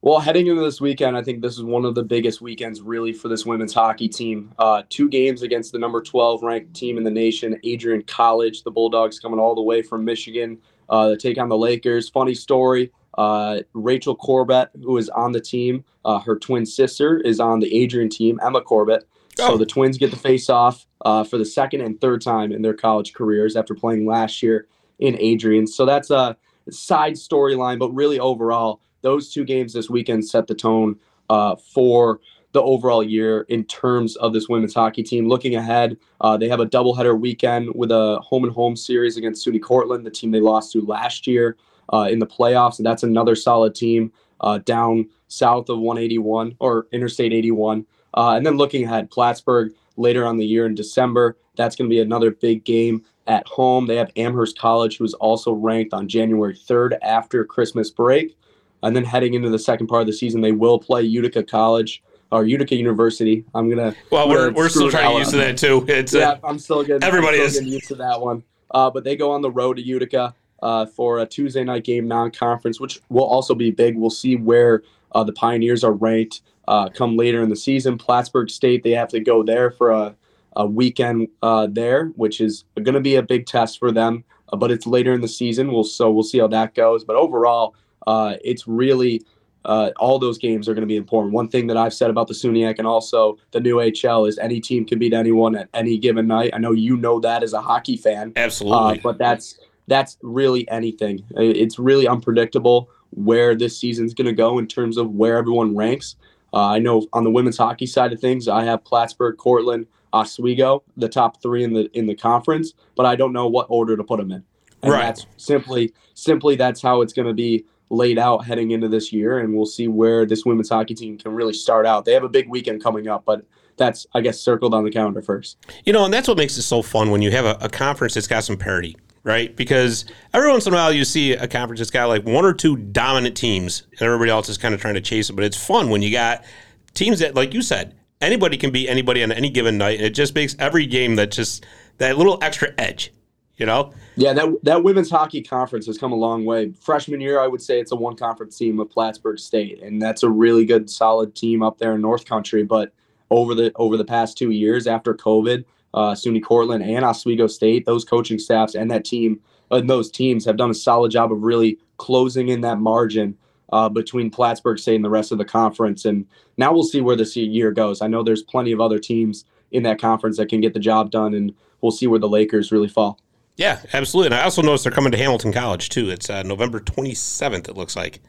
Well, 0.04 0.20
heading 0.20 0.48
into 0.48 0.60
this 0.60 0.82
weekend, 0.82 1.16
I 1.16 1.22
think 1.22 1.40
this 1.40 1.54
is 1.54 1.62
one 1.62 1.86
of 1.86 1.94
the 1.94 2.02
biggest 2.02 2.42
weekends 2.42 2.82
really 2.82 3.14
for 3.14 3.28
this 3.28 3.46
women's 3.46 3.72
hockey 3.72 4.06
team. 4.06 4.52
Uh, 4.58 4.82
two 4.90 5.08
games 5.08 5.40
against 5.40 5.72
the 5.72 5.78
number 5.78 6.02
12 6.02 6.42
ranked 6.42 6.74
team 6.74 6.98
in 6.98 7.04
the 7.04 7.10
nation, 7.10 7.58
Adrian 7.64 8.02
College. 8.02 8.64
The 8.64 8.70
Bulldogs 8.70 9.18
coming 9.18 9.40
all 9.40 9.54
the 9.54 9.62
way 9.62 9.80
from 9.80 10.04
Michigan 10.04 10.58
uh, 10.90 11.08
to 11.08 11.16
take 11.16 11.38
on 11.38 11.48
the 11.48 11.56
Lakers. 11.56 12.10
Funny 12.10 12.34
story 12.34 12.92
uh, 13.18 13.60
Rachel 13.72 14.14
Corbett, 14.14 14.70
who 14.82 14.96
is 14.96 15.08
on 15.10 15.32
the 15.32 15.40
team, 15.40 15.84
uh, 16.04 16.18
her 16.20 16.36
twin 16.36 16.66
sister 16.66 17.18
is 17.18 17.40
on 17.40 17.60
the 17.60 17.74
Adrian 17.74 18.08
team, 18.08 18.40
Emma 18.42 18.60
Corbett. 18.60 19.06
Oh. 19.38 19.50
So 19.50 19.58
the 19.58 19.66
twins 19.66 19.98
get 19.98 20.10
the 20.10 20.16
face 20.16 20.48
off 20.48 20.86
uh, 21.04 21.24
for 21.24 21.38
the 21.38 21.44
second 21.44 21.80
and 21.80 22.00
third 22.00 22.22
time 22.22 22.52
in 22.52 22.62
their 22.62 22.74
college 22.74 23.12
careers 23.12 23.56
after 23.56 23.74
playing 23.74 24.06
last 24.06 24.42
year 24.42 24.66
in 24.98 25.16
Adrian. 25.18 25.66
So 25.66 25.84
that's 25.84 26.10
a 26.10 26.36
side 26.70 27.14
storyline, 27.14 27.78
but 27.78 27.90
really 27.90 28.20
overall, 28.20 28.80
those 29.02 29.32
two 29.32 29.44
games 29.44 29.72
this 29.72 29.90
weekend 29.90 30.26
set 30.26 30.46
the 30.46 30.54
tone 30.54 30.98
uh, 31.28 31.56
for 31.56 32.20
the 32.52 32.62
overall 32.62 33.02
year 33.02 33.42
in 33.48 33.64
terms 33.64 34.14
of 34.16 34.32
this 34.32 34.48
women's 34.48 34.74
hockey 34.74 35.02
team. 35.02 35.28
Looking 35.28 35.56
ahead, 35.56 35.96
uh, 36.20 36.36
they 36.36 36.48
have 36.48 36.60
a 36.60 36.66
doubleheader 36.66 37.18
weekend 37.18 37.70
with 37.74 37.90
a 37.90 38.20
home 38.20 38.44
and 38.44 38.52
home 38.52 38.76
series 38.76 39.16
against 39.16 39.44
SUNY 39.44 39.60
Cortland, 39.60 40.06
the 40.06 40.10
team 40.10 40.30
they 40.30 40.40
lost 40.40 40.72
to 40.72 40.80
last 40.80 41.26
year 41.26 41.56
uh, 41.92 42.08
in 42.10 42.18
the 42.18 42.26
playoffs. 42.26 42.78
And 42.78 42.86
that's 42.86 43.02
another 43.02 43.34
solid 43.34 43.74
team 43.74 44.12
uh, 44.40 44.58
down 44.58 45.08
south 45.28 45.68
of 45.68 45.78
181 45.78 46.56
or 46.58 46.86
Interstate 46.92 47.32
81. 47.32 47.86
Uh, 48.14 48.34
and 48.36 48.46
then 48.46 48.56
looking 48.56 48.84
ahead, 48.84 49.10
Plattsburgh 49.10 49.72
later 49.96 50.26
on 50.26 50.36
the 50.36 50.46
year 50.46 50.66
in 50.66 50.74
December. 50.74 51.36
That's 51.56 51.76
going 51.76 51.88
to 51.88 51.94
be 51.94 52.00
another 52.00 52.30
big 52.30 52.64
game 52.64 53.04
at 53.26 53.46
home. 53.46 53.86
They 53.86 53.96
have 53.96 54.10
Amherst 54.16 54.58
College, 54.58 54.98
who 54.98 55.04
is 55.04 55.14
also 55.14 55.52
ranked 55.52 55.94
on 55.94 56.08
January 56.08 56.54
3rd 56.54 56.98
after 57.02 57.44
Christmas 57.44 57.90
break. 57.90 58.36
And 58.82 58.94
then 58.94 59.04
heading 59.04 59.34
into 59.34 59.48
the 59.48 59.58
second 59.58 59.86
part 59.86 60.02
of 60.02 60.06
the 60.06 60.12
season, 60.12 60.40
they 60.40 60.52
will 60.52 60.78
play 60.78 61.02
Utica 61.02 61.42
College 61.42 62.02
or 62.30 62.44
Utica 62.44 62.76
University. 62.76 63.44
I'm 63.54 63.70
gonna. 63.70 63.94
Well, 64.10 64.28
we're, 64.28 64.52
we're 64.52 64.68
still 64.68 64.90
trying 64.90 65.06
to 65.06 65.12
get 65.12 65.18
used 65.18 65.30
to 65.30 65.36
that 65.38 65.56
too. 65.56 65.84
It's 65.88 66.12
yeah, 66.12 66.30
uh, 66.30 66.38
I'm 66.44 66.58
still 66.58 66.82
getting. 66.82 67.02
Everybody 67.02 67.38
still 67.38 67.46
is 67.46 67.54
getting 67.54 67.68
used 67.72 67.88
to 67.88 67.94
that 67.96 68.20
one. 68.20 68.42
Uh, 68.72 68.90
but 68.90 69.04
they 69.04 69.16
go 69.16 69.30
on 69.30 69.40
the 69.40 69.50
road 69.50 69.74
to 69.74 69.82
Utica 69.82 70.34
uh, 70.64 70.86
for 70.86 71.18
a 71.18 71.26
Tuesday 71.26 71.62
night 71.62 71.84
game 71.84 72.08
non-conference, 72.08 72.80
which 72.80 73.00
will 73.10 73.24
also 73.24 73.54
be 73.54 73.70
big. 73.70 73.96
We'll 73.96 74.10
see 74.10 74.34
where 74.34 74.82
uh, 75.12 75.22
the 75.22 75.32
Pioneers 75.32 75.84
are 75.84 75.92
ranked 75.92 76.40
uh, 76.66 76.88
come 76.88 77.16
later 77.16 77.42
in 77.42 77.50
the 77.50 77.56
season. 77.56 77.98
Plattsburgh 77.98 78.48
State, 78.48 78.82
they 78.82 78.92
have 78.92 79.08
to 79.08 79.20
go 79.20 79.42
there 79.42 79.70
for 79.70 79.90
a, 79.90 80.16
a 80.56 80.66
weekend 80.66 81.28
uh, 81.42 81.68
there, 81.70 82.06
which 82.16 82.40
is 82.40 82.64
going 82.76 82.94
to 82.94 83.00
be 83.00 83.16
a 83.16 83.22
big 83.22 83.44
test 83.44 83.78
for 83.78 83.92
them. 83.92 84.24
Uh, 84.50 84.56
but 84.56 84.70
it's 84.70 84.86
later 84.86 85.12
in 85.12 85.20
the 85.20 85.28
season. 85.28 85.70
We'll 85.70 85.84
so 85.84 86.10
we'll 86.10 86.22
see 86.22 86.38
how 86.38 86.48
that 86.48 86.74
goes. 86.74 87.04
But 87.04 87.16
overall, 87.16 87.74
uh, 88.06 88.36
it's 88.42 88.66
really 88.66 89.22
uh, 89.66 89.90
all 89.98 90.18
those 90.18 90.38
games 90.38 90.66
are 90.66 90.74
going 90.74 90.82
to 90.82 90.86
be 90.86 90.96
important. 90.96 91.34
One 91.34 91.48
thing 91.48 91.66
that 91.66 91.76
I've 91.76 91.94
said 91.94 92.08
about 92.08 92.28
the 92.28 92.34
SUNYAC 92.34 92.78
and 92.78 92.86
also 92.86 93.36
the 93.50 93.60
new 93.60 93.76
HL 93.76 94.28
is 94.28 94.38
any 94.38 94.60
team 94.60 94.86
can 94.86 94.98
beat 94.98 95.12
anyone 95.12 95.56
at 95.56 95.68
any 95.74 95.98
given 95.98 96.26
night. 96.26 96.50
I 96.54 96.58
know 96.58 96.72
you 96.72 96.96
know 96.96 97.20
that 97.20 97.42
as 97.42 97.52
a 97.52 97.60
hockey 97.60 97.96
fan. 97.96 98.32
Absolutely. 98.36 98.98
Uh, 98.98 99.02
but 99.02 99.18
that's 99.18 99.58
that's 99.86 100.16
really 100.22 100.68
anything. 100.70 101.24
It's 101.36 101.78
really 101.78 102.08
unpredictable 102.08 102.90
where 103.10 103.54
this 103.54 103.78
season's 103.78 104.14
going 104.14 104.26
to 104.26 104.32
go 104.32 104.58
in 104.58 104.66
terms 104.66 104.96
of 104.96 105.10
where 105.10 105.36
everyone 105.36 105.76
ranks. 105.76 106.16
Uh, 106.52 106.68
I 106.68 106.78
know 106.78 107.06
on 107.12 107.24
the 107.24 107.30
women's 107.30 107.58
hockey 107.58 107.86
side 107.86 108.12
of 108.12 108.20
things, 108.20 108.48
I 108.48 108.64
have 108.64 108.84
Plattsburgh, 108.84 109.36
Cortland, 109.36 109.86
Oswego, 110.12 110.84
the 110.96 111.08
top 111.08 111.42
three 111.42 111.64
in 111.64 111.72
the 111.72 111.90
in 111.98 112.06
the 112.06 112.14
conference, 112.14 112.72
but 112.94 113.04
I 113.04 113.16
don't 113.16 113.32
know 113.32 113.48
what 113.48 113.66
order 113.68 113.96
to 113.96 114.04
put 114.04 114.18
them 114.18 114.30
in. 114.30 114.44
And 114.82 114.92
right. 114.92 115.02
That's 115.02 115.26
simply 115.36 115.92
simply 116.14 116.56
that's 116.56 116.80
how 116.80 117.00
it's 117.00 117.12
going 117.12 117.26
to 117.26 117.34
be 117.34 117.64
laid 117.90 118.18
out 118.18 118.44
heading 118.44 118.70
into 118.70 118.88
this 118.88 119.12
year, 119.12 119.38
and 119.38 119.54
we'll 119.54 119.66
see 119.66 119.88
where 119.88 120.24
this 120.24 120.44
women's 120.44 120.68
hockey 120.68 120.94
team 120.94 121.18
can 121.18 121.32
really 121.32 121.52
start 121.52 121.86
out. 121.86 122.04
They 122.04 122.12
have 122.12 122.24
a 122.24 122.28
big 122.28 122.48
weekend 122.48 122.82
coming 122.82 123.08
up, 123.08 123.24
but 123.24 123.44
that's 123.76 124.06
I 124.14 124.20
guess 124.20 124.40
circled 124.40 124.74
on 124.74 124.84
the 124.84 124.90
calendar 124.90 125.22
first. 125.22 125.56
You 125.84 125.92
know, 125.92 126.04
and 126.04 126.14
that's 126.14 126.28
what 126.28 126.36
makes 126.36 126.56
it 126.56 126.62
so 126.62 126.82
fun 126.82 127.10
when 127.10 127.22
you 127.22 127.30
have 127.32 127.44
a, 127.44 127.58
a 127.60 127.68
conference 127.68 128.14
that's 128.14 128.28
got 128.28 128.44
some 128.44 128.56
parity, 128.56 128.96
right? 129.24 129.56
Because 129.56 130.04
every 130.32 130.50
once 130.50 130.66
in 130.66 130.72
a 130.72 130.76
while 130.76 130.92
you 130.92 131.04
see 131.04 131.32
a 131.32 131.48
conference 131.48 131.80
that's 131.80 131.90
got 131.90 132.06
like 132.06 132.24
one 132.24 132.44
or 132.44 132.52
two 132.52 132.76
dominant 132.76 133.36
teams, 133.36 133.84
and 133.90 134.02
everybody 134.02 134.30
else 134.30 134.48
is 134.48 134.58
kind 134.58 134.74
of 134.74 134.80
trying 134.80 134.94
to 134.94 135.00
chase 135.00 135.30
it. 135.30 135.32
But 135.32 135.44
it's 135.44 135.56
fun 135.56 135.90
when 135.90 136.02
you 136.02 136.12
got 136.12 136.44
teams 136.92 137.18
that, 137.18 137.34
like 137.34 137.52
you 137.52 137.62
said, 137.62 137.94
anybody 138.20 138.56
can 138.56 138.70
beat 138.70 138.88
anybody 138.88 139.22
on 139.22 139.32
any 139.32 139.50
given 139.50 139.78
night, 139.78 139.98
and 139.98 140.06
it 140.06 140.14
just 140.14 140.34
makes 140.34 140.54
every 140.58 140.86
game 140.86 141.16
that 141.16 141.32
just 141.32 141.66
that 141.98 142.16
little 142.16 142.38
extra 142.42 142.72
edge. 142.78 143.12
You 143.56 143.66
know? 143.66 143.92
Yeah, 144.16 144.32
that 144.32 144.48
that 144.64 144.82
women's 144.82 145.10
hockey 145.10 145.40
conference 145.40 145.86
has 145.86 145.96
come 145.96 146.10
a 146.12 146.16
long 146.16 146.44
way. 146.44 146.72
Freshman 146.72 147.20
year, 147.20 147.40
I 147.40 147.46
would 147.46 147.62
say 147.62 147.78
it's 147.80 147.92
a 147.92 147.96
one 147.96 148.16
conference 148.16 148.58
team 148.58 148.76
with 148.76 148.90
Plattsburgh 148.90 149.38
State, 149.38 149.80
and 149.80 150.02
that's 150.02 150.24
a 150.24 150.28
really 150.28 150.64
good, 150.64 150.90
solid 150.90 151.36
team 151.36 151.62
up 151.62 151.78
there 151.78 151.94
in 151.94 152.00
North 152.00 152.24
Country. 152.24 152.64
But 152.64 152.92
over 153.30 153.54
the 153.54 153.72
over 153.76 153.96
the 153.96 154.04
past 154.04 154.36
two 154.36 154.50
years 154.50 154.88
after 154.88 155.14
COVID, 155.14 155.64
uh, 155.94 156.12
SUNY 156.12 156.42
Cortland 156.42 156.84
and 156.84 157.04
Oswego 157.04 157.46
State, 157.46 157.86
those 157.86 158.04
coaching 158.04 158.38
staffs 158.38 158.74
and 158.74 158.90
that 158.90 159.04
team 159.04 159.40
and 159.70 159.88
those 159.88 160.10
teams 160.10 160.44
have 160.44 160.56
done 160.56 160.70
a 160.70 160.74
solid 160.74 161.10
job 161.10 161.32
of 161.32 161.42
really 161.42 161.78
closing 161.96 162.48
in 162.48 162.60
that 162.62 162.78
margin 162.78 163.36
uh, 163.72 163.88
between 163.88 164.30
Plattsburgh 164.30 164.78
State 164.78 164.96
and 164.96 165.04
the 165.04 165.10
rest 165.10 165.32
of 165.32 165.38
the 165.38 165.44
conference. 165.44 166.04
And 166.04 166.26
now 166.56 166.72
we'll 166.72 166.84
see 166.84 167.00
where 167.00 167.16
this 167.16 167.36
year 167.36 167.72
goes. 167.72 168.02
I 168.02 168.06
know 168.06 168.22
there's 168.22 168.42
plenty 168.42 168.72
of 168.72 168.80
other 168.80 168.98
teams 168.98 169.44
in 169.72 169.82
that 169.84 170.00
conference 170.00 170.36
that 170.36 170.48
can 170.48 170.60
get 170.60 170.74
the 170.74 170.80
job 170.80 171.10
done, 171.10 171.34
and 171.34 171.52
we'll 171.80 171.92
see 171.92 172.06
where 172.06 172.20
the 172.20 172.28
Lakers 172.28 172.70
really 172.70 172.88
fall. 172.88 173.18
Yeah, 173.56 173.80
absolutely. 173.92 174.28
And 174.28 174.34
I 174.34 174.42
also 174.42 174.62
noticed 174.62 174.84
they're 174.84 174.92
coming 174.92 175.12
to 175.12 175.18
Hamilton 175.18 175.52
College 175.52 175.88
too. 175.88 176.10
It's 176.10 176.28
uh, 176.28 176.42
November 176.42 176.80
27th. 176.80 177.68
It 177.68 177.76
looks 177.76 177.96
like. 177.96 178.20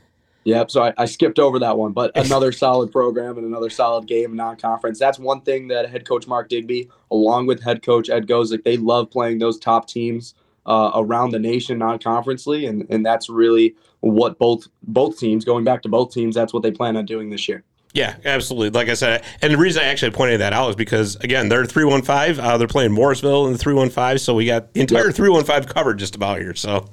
Yep. 0.45 0.71
So 0.71 0.83
I, 0.83 0.93
I 0.97 1.05
skipped 1.05 1.39
over 1.39 1.59
that 1.59 1.77
one, 1.77 1.91
but 1.91 2.11
another 2.15 2.51
solid 2.51 2.91
program 2.91 3.37
and 3.37 3.45
another 3.45 3.69
solid 3.69 4.07
game 4.07 4.35
non-conference. 4.35 4.99
That's 4.99 5.19
one 5.19 5.41
thing 5.41 5.67
that 5.69 5.89
head 5.89 6.07
coach 6.07 6.27
Mark 6.27 6.49
Digby, 6.49 6.89
along 7.11 7.47
with 7.47 7.61
head 7.61 7.83
coach 7.83 8.09
Ed 8.09 8.27
Gosek, 8.27 8.63
they 8.63 8.77
love 8.77 9.09
playing 9.11 9.39
those 9.39 9.59
top 9.59 9.87
teams 9.87 10.35
uh, 10.65 10.91
around 10.95 11.31
the 11.31 11.39
nation 11.39 11.77
non-conferencely, 11.77 12.67
and 12.69 12.87
and 12.89 13.05
that's 13.05 13.29
really 13.29 13.75
what 13.99 14.37
both 14.39 14.67
both 14.83 15.19
teams 15.19 15.45
going 15.45 15.63
back 15.63 15.81
to 15.83 15.89
both 15.89 16.13
teams. 16.13 16.35
That's 16.35 16.53
what 16.53 16.63
they 16.63 16.71
plan 16.71 16.95
on 16.95 17.05
doing 17.05 17.29
this 17.29 17.47
year. 17.47 17.63
Yeah, 17.93 18.17
absolutely. 18.25 18.71
Like 18.71 18.89
I 18.89 18.93
said, 18.93 19.23
and 19.41 19.53
the 19.53 19.57
reason 19.57 19.81
I 19.81 19.85
actually 19.85 20.11
pointed 20.11 20.41
that 20.41 20.53
out 20.53 20.69
is 20.69 20.75
because 20.75 21.15
again, 21.17 21.49
they're 21.49 21.65
three 21.65 21.85
one 21.85 22.01
five. 22.01 22.37
Uh, 22.37 22.57
they're 22.57 22.67
playing 22.67 22.91
Morrisville 22.91 23.47
in 23.47 23.53
the 23.53 23.57
three 23.57 23.73
one 23.73 23.89
five, 23.89 24.21
so 24.21 24.33
we 24.35 24.45
got 24.45 24.73
the 24.73 24.81
entire 24.81 25.11
three 25.11 25.29
one 25.29 25.43
five 25.43 25.67
covered 25.67 25.97
just 25.97 26.15
about 26.15 26.39
here. 26.39 26.53
So. 26.53 26.87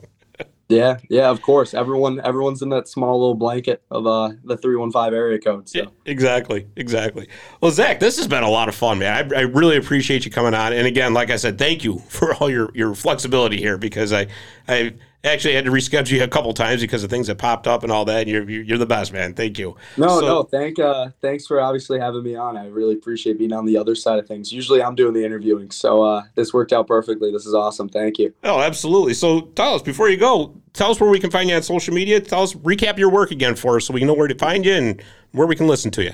Yeah, 0.72 0.98
yeah, 1.08 1.28
of 1.28 1.42
course. 1.42 1.74
Everyone, 1.74 2.20
everyone's 2.24 2.62
in 2.62 2.70
that 2.70 2.88
small 2.88 3.20
little 3.20 3.34
blanket 3.34 3.82
of 3.90 4.06
uh, 4.06 4.30
the 4.44 4.56
three 4.56 4.76
one 4.76 4.90
five 4.90 5.12
area 5.12 5.38
code. 5.38 5.68
So. 5.68 5.80
Yeah, 5.80 5.84
exactly, 6.06 6.66
exactly. 6.76 7.28
Well, 7.60 7.70
Zach, 7.70 8.00
this 8.00 8.16
has 8.16 8.26
been 8.26 8.42
a 8.42 8.50
lot 8.50 8.68
of 8.68 8.74
fun, 8.74 8.98
man. 8.98 9.32
I, 9.32 9.40
I, 9.40 9.42
really 9.42 9.76
appreciate 9.76 10.24
you 10.24 10.30
coming 10.30 10.54
on. 10.54 10.72
And 10.72 10.86
again, 10.86 11.12
like 11.12 11.30
I 11.30 11.36
said, 11.36 11.58
thank 11.58 11.84
you 11.84 11.98
for 12.08 12.34
all 12.36 12.50
your 12.50 12.70
your 12.74 12.94
flexibility 12.94 13.58
here 13.58 13.76
because 13.78 14.12
I 14.12 14.28
I 14.68 14.94
actually 15.24 15.54
had 15.54 15.64
to 15.64 15.70
reschedule 15.70 16.10
you 16.10 16.24
a 16.24 16.28
couple 16.28 16.52
times 16.52 16.80
because 16.80 17.04
of 17.04 17.10
things 17.10 17.26
that 17.28 17.38
popped 17.38 17.66
up 17.66 17.82
and 17.82 17.92
all 17.92 18.04
that. 18.04 18.22
And 18.22 18.30
you're 18.30 18.48
you're 18.48 18.78
the 18.78 18.86
best, 18.86 19.12
man. 19.12 19.34
Thank 19.34 19.58
you. 19.58 19.76
No, 19.96 20.20
so, 20.20 20.26
no, 20.26 20.42
thank 20.42 20.78
uh, 20.78 21.10
thanks 21.20 21.46
for 21.46 21.60
obviously 21.60 21.98
having 21.98 22.22
me 22.22 22.34
on. 22.34 22.56
I 22.56 22.66
really 22.68 22.94
appreciate 22.94 23.38
being 23.38 23.52
on 23.52 23.66
the 23.66 23.76
other 23.76 23.94
side 23.94 24.18
of 24.18 24.26
things. 24.26 24.52
Usually 24.52 24.82
I'm 24.82 24.94
doing 24.94 25.14
the 25.14 25.24
interviewing, 25.24 25.70
so 25.70 26.02
uh, 26.02 26.24
this 26.34 26.52
worked 26.52 26.72
out 26.72 26.86
perfectly. 26.86 27.30
This 27.30 27.46
is 27.46 27.54
awesome. 27.54 27.88
Thank 27.88 28.18
you. 28.18 28.34
Oh, 28.44 28.60
absolutely. 28.60 29.14
So 29.14 29.50
us 29.58 29.82
before 29.82 30.08
you 30.08 30.16
go. 30.16 30.61
Tell 30.72 30.90
us 30.90 31.00
where 31.00 31.10
we 31.10 31.20
can 31.20 31.30
find 31.30 31.48
you 31.48 31.56
on 31.56 31.62
social 31.62 31.94
media. 31.94 32.20
Tell 32.20 32.42
us 32.42 32.54
recap 32.54 32.98
your 32.98 33.10
work 33.10 33.30
again 33.30 33.54
for 33.54 33.76
us 33.76 33.86
so 33.86 33.92
we 33.92 34.04
know 34.04 34.14
where 34.14 34.28
to 34.28 34.34
find 34.34 34.64
you 34.64 34.74
and 34.74 35.02
where 35.32 35.46
we 35.46 35.56
can 35.56 35.66
listen 35.66 35.90
to 35.92 36.02
you. 36.02 36.12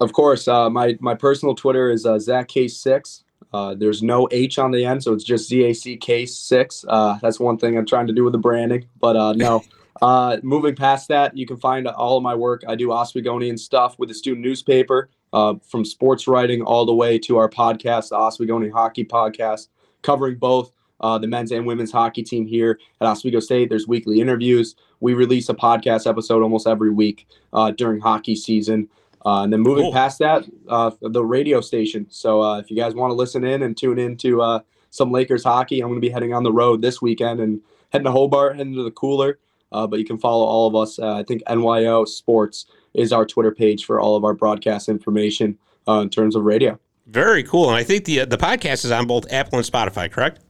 Of 0.00 0.12
course, 0.12 0.48
uh, 0.48 0.70
my 0.70 0.96
my 1.00 1.14
personal 1.14 1.54
Twitter 1.54 1.90
is 1.90 2.06
uh, 2.06 2.18
Zach 2.18 2.48
Case 2.48 2.76
six. 2.76 3.24
Uh, 3.52 3.74
there's 3.74 4.02
no 4.02 4.28
H 4.30 4.58
on 4.58 4.70
the 4.70 4.84
end, 4.84 5.02
so 5.02 5.12
it's 5.12 5.24
just 5.24 5.50
ZACK 5.50 6.28
six. 6.28 6.84
Uh, 6.88 7.18
that's 7.22 7.40
one 7.40 7.56
thing 7.56 7.76
I'm 7.76 7.86
trying 7.86 8.06
to 8.06 8.12
do 8.12 8.24
with 8.24 8.32
the 8.32 8.38
branding, 8.38 8.86
but 9.00 9.16
uh, 9.16 9.32
no. 9.32 9.62
Uh, 10.00 10.36
moving 10.44 10.76
past 10.76 11.08
that, 11.08 11.36
you 11.36 11.44
can 11.44 11.56
find 11.56 11.88
all 11.88 12.16
of 12.16 12.22
my 12.22 12.32
work. 12.32 12.62
I 12.68 12.76
do 12.76 12.90
Oswegonian 12.90 13.58
stuff 13.58 13.98
with 13.98 14.08
the 14.08 14.14
student 14.14 14.46
newspaper, 14.46 15.10
uh, 15.32 15.54
from 15.68 15.84
sports 15.84 16.28
writing 16.28 16.62
all 16.62 16.86
the 16.86 16.94
way 16.94 17.18
to 17.18 17.36
our 17.36 17.48
podcast, 17.48 18.10
the 18.10 18.16
Oswegonian 18.16 18.72
Hockey 18.72 19.04
Podcast, 19.04 19.66
covering 20.02 20.36
both 20.36 20.72
uh, 21.00 21.18
the 21.18 21.26
men's 21.26 21.52
and 21.52 21.66
women's 21.66 21.92
hockey 21.92 22.22
team 22.22 22.46
here 22.46 22.78
at 23.00 23.06
Oswego 23.06 23.40
State. 23.40 23.68
There's 23.68 23.86
weekly 23.86 24.20
interviews. 24.20 24.74
We 25.00 25.14
release 25.14 25.48
a 25.48 25.54
podcast 25.54 26.08
episode 26.08 26.42
almost 26.42 26.66
every 26.66 26.90
week 26.90 27.26
uh, 27.52 27.70
during 27.72 28.00
hockey 28.00 28.34
season. 28.34 28.88
Uh, 29.24 29.42
and 29.42 29.52
then 29.52 29.60
moving 29.60 29.84
cool. 29.84 29.92
past 29.92 30.18
that, 30.20 30.44
uh, 30.68 30.90
the 31.00 31.24
radio 31.24 31.60
station. 31.60 32.06
So 32.08 32.42
uh, 32.42 32.58
if 32.60 32.70
you 32.70 32.76
guys 32.76 32.94
want 32.94 33.10
to 33.10 33.14
listen 33.14 33.44
in 33.44 33.62
and 33.62 33.76
tune 33.76 33.98
in 33.98 34.16
to 34.18 34.40
uh, 34.40 34.60
some 34.90 35.10
Lakers 35.10 35.44
hockey, 35.44 35.80
I'm 35.80 35.88
going 35.88 36.00
to 36.00 36.06
be 36.06 36.12
heading 36.12 36.32
on 36.32 36.44
the 36.44 36.52
road 36.52 36.82
this 36.82 37.02
weekend 37.02 37.40
and 37.40 37.60
heading 37.90 38.06
to 38.06 38.12
Hobart, 38.12 38.56
heading 38.56 38.74
to 38.74 38.84
the 38.84 38.90
cooler. 38.90 39.38
Uh, 39.70 39.86
but 39.86 39.98
you 39.98 40.04
can 40.04 40.18
follow 40.18 40.46
all 40.46 40.66
of 40.66 40.74
us. 40.74 40.98
Uh, 40.98 41.16
I 41.16 41.24
think 41.24 41.42
NYO 41.46 42.08
Sports 42.08 42.66
is 42.94 43.12
our 43.12 43.26
Twitter 43.26 43.50
page 43.50 43.84
for 43.84 44.00
all 44.00 44.16
of 44.16 44.24
our 44.24 44.32
broadcast 44.32 44.88
information 44.88 45.58
in 45.86 46.10
terms 46.10 46.36
of 46.36 46.44
radio. 46.44 46.78
Very 47.06 47.42
cool. 47.42 47.68
And 47.68 47.76
I 47.76 47.82
think 47.82 48.04
the 48.04 48.26
the 48.26 48.36
podcast 48.36 48.84
is 48.84 48.90
on 48.90 49.06
both 49.06 49.30
Apple 49.32 49.58
and 49.58 49.66
Spotify, 49.66 50.10
correct? 50.10 50.40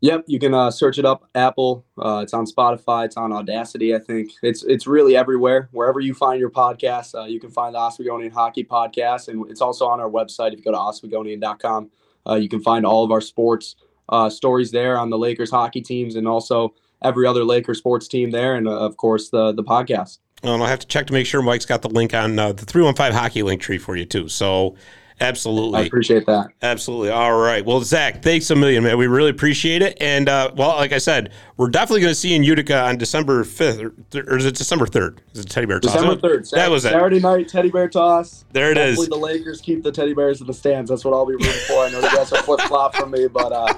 Yep, 0.00 0.24
you 0.28 0.38
can 0.38 0.54
uh, 0.54 0.70
search 0.70 0.98
it 0.98 1.04
up. 1.04 1.28
Apple. 1.34 1.84
Uh, 2.00 2.20
it's 2.22 2.32
on 2.32 2.46
Spotify. 2.46 3.06
It's 3.06 3.16
on 3.16 3.32
Audacity. 3.32 3.94
I 3.94 3.98
think 3.98 4.30
it's 4.42 4.62
it's 4.62 4.86
really 4.86 5.16
everywhere. 5.16 5.68
Wherever 5.72 5.98
you 5.98 6.14
find 6.14 6.38
your 6.38 6.50
podcast, 6.50 7.20
uh, 7.20 7.24
you 7.24 7.40
can 7.40 7.50
find 7.50 7.74
the 7.74 7.78
Oswegonian 7.78 8.32
Hockey 8.32 8.62
Podcast, 8.62 9.28
and 9.28 9.50
it's 9.50 9.60
also 9.60 9.86
on 9.86 9.98
our 10.00 10.08
website. 10.08 10.52
If 10.52 10.58
you 10.58 10.64
go 10.64 10.70
to 10.70 10.78
oswegonian.com, 10.78 11.90
uh, 12.28 12.34
you 12.36 12.48
can 12.48 12.60
find 12.60 12.86
all 12.86 13.04
of 13.04 13.10
our 13.10 13.20
sports 13.20 13.74
uh, 14.08 14.30
stories 14.30 14.70
there 14.70 14.96
on 14.98 15.10
the 15.10 15.18
Lakers 15.18 15.50
hockey 15.50 15.80
teams, 15.80 16.14
and 16.14 16.28
also 16.28 16.74
every 17.02 17.26
other 17.26 17.42
Lakers 17.42 17.78
sports 17.78 18.06
team 18.06 18.30
there, 18.30 18.54
and 18.54 18.68
uh, 18.68 18.78
of 18.78 18.96
course 18.96 19.30
the 19.30 19.52
the 19.52 19.64
podcast. 19.64 20.18
Well, 20.44 20.62
I'll 20.62 20.68
have 20.68 20.78
to 20.78 20.86
check 20.86 21.08
to 21.08 21.12
make 21.12 21.26
sure 21.26 21.42
Mike's 21.42 21.66
got 21.66 21.82
the 21.82 21.88
link 21.88 22.14
on 22.14 22.36
the 22.36 22.54
three 22.54 22.84
one 22.84 22.94
five 22.94 23.14
hockey 23.14 23.42
link 23.42 23.60
tree 23.60 23.78
for 23.78 23.96
you 23.96 24.04
too. 24.04 24.28
So 24.28 24.76
Absolutely. 25.20 25.80
I 25.80 25.82
appreciate 25.82 26.26
that. 26.26 26.48
Absolutely. 26.62 27.10
All 27.10 27.36
right. 27.38 27.64
Well, 27.64 27.80
Zach, 27.82 28.22
thanks 28.22 28.50
a 28.50 28.56
million, 28.56 28.84
man. 28.84 28.98
We 28.98 29.06
really 29.06 29.30
appreciate 29.30 29.82
it. 29.82 29.96
And, 30.00 30.28
uh, 30.28 30.52
well, 30.56 30.76
like 30.76 30.92
I 30.92 30.98
said, 30.98 31.32
we're 31.56 31.70
definitely 31.70 32.02
going 32.02 32.12
to 32.12 32.14
see 32.14 32.30
you 32.30 32.36
in 32.36 32.44
Utica 32.44 32.80
on 32.84 32.98
December 32.98 33.42
5th, 33.44 33.92
or, 34.14 34.32
or 34.32 34.36
is 34.36 34.46
it 34.46 34.54
December 34.54 34.86
3rd? 34.86 35.18
Is 35.32 35.40
it 35.40 35.48
Teddy 35.48 35.66
Bear 35.66 35.80
Toss? 35.80 35.92
December 35.92 36.14
3rd. 36.16 36.46
Saturday, 36.46 36.50
that 36.56 36.70
was 36.70 36.84
it. 36.84 36.90
Saturday 36.90 37.20
night, 37.20 37.48
Teddy 37.48 37.70
Bear 37.70 37.88
Toss. 37.88 38.44
There 38.52 38.70
it 38.70 38.76
Hopefully 38.76 39.04
is. 39.04 39.08
the 39.08 39.16
Lakers 39.16 39.60
keep 39.60 39.82
the 39.82 39.90
Teddy 39.92 40.14
Bears 40.14 40.40
in 40.40 40.46
the 40.46 40.54
stands. 40.54 40.90
That's 40.90 41.04
what 41.04 41.14
I'll 41.14 41.26
be 41.26 41.34
rooting 41.34 41.50
for. 41.66 41.84
I 41.84 41.90
know 41.90 42.00
you 42.00 42.10
guys 42.16 42.32
are 42.32 42.42
flip 42.42 42.60
flop 42.62 42.94
from 42.94 43.10
me, 43.10 43.26
but 43.26 43.52
uh, 43.52 43.74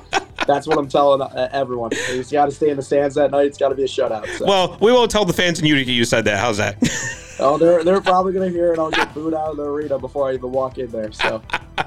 that's 0.51 0.67
what 0.67 0.79
I'm 0.79 0.89
telling 0.89 1.23
uh, 1.23 1.49
everyone. 1.53 1.91
You 2.13 2.25
got 2.25 2.47
to 2.47 2.51
stay 2.51 2.71
in 2.71 2.77
the 2.77 2.83
stands 2.83 3.15
that 3.15 3.31
night. 3.31 3.47
It's 3.47 3.59
got 3.59 3.69
to 3.69 3.75
be 3.75 3.85
a 3.85 3.87
shutout. 3.87 4.27
So. 4.37 4.47
Well, 4.47 4.77
we 4.81 4.93
won't 4.93 5.11
tell 5.11 5.25
the 5.25 5.33
fans 5.33 5.61
in 5.61 5.67
Utica 5.67 5.93
you 5.93 6.05
said 6.05 6.25
that. 6.25 6.39
How's 6.39 6.57
that? 6.57 6.77
oh, 7.39 7.57
they're 7.57 7.85
they're 7.85 8.01
probably 8.01 8.33
gonna 8.33 8.49
hear 8.49 8.73
it. 8.73 8.79
I'll 8.79 8.91
get 8.91 9.13
booed 9.15 9.35
out 9.35 9.53
of 9.53 9.57
the 9.57 9.65
arena 9.65 9.99
before 9.99 10.29
I 10.29 10.35
even 10.35 10.51
walk 10.53 10.79
in 10.79 10.91
there. 10.91 11.13
So. 11.13 11.43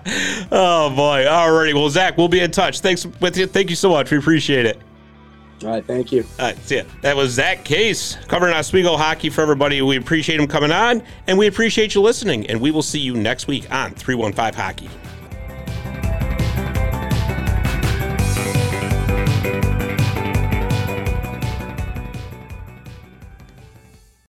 oh 0.51 0.89
boy! 0.95 1.25
Alrighty. 1.25 1.73
Well, 1.73 1.89
Zach, 1.89 2.17
we'll 2.17 2.27
be 2.27 2.39
in 2.39 2.51
touch. 2.51 2.79
Thanks 2.79 3.05
with 3.05 3.37
you. 3.37 3.47
Thank 3.47 3.69
you 3.69 3.75
so 3.75 3.89
much. 3.89 4.11
We 4.11 4.17
appreciate 4.17 4.65
it. 4.65 4.79
All 5.63 5.69
right, 5.69 5.85
thank 5.85 6.11
you. 6.11 6.25
All 6.39 6.47
right, 6.47 6.57
see 6.65 6.77
ya. 6.77 6.83
That 7.01 7.15
was 7.15 7.31
Zach 7.31 7.63
Case 7.63 8.17
covering 8.27 8.53
Oswego 8.53 8.97
hockey 8.97 9.29
for 9.29 9.41
everybody. 9.41 9.81
We 9.81 9.95
appreciate 9.95 10.39
him 10.39 10.47
coming 10.47 10.71
on, 10.71 11.03
and 11.27 11.37
we 11.37 11.47
appreciate 11.47 11.95
you 11.95 12.01
listening. 12.01 12.47
And 12.47 12.59
we 12.59 12.71
will 12.71 12.81
see 12.81 12.99
you 12.99 13.15
next 13.15 13.47
week 13.47 13.71
on 13.73 13.91
315 13.91 14.53
Hockey. 14.53 14.89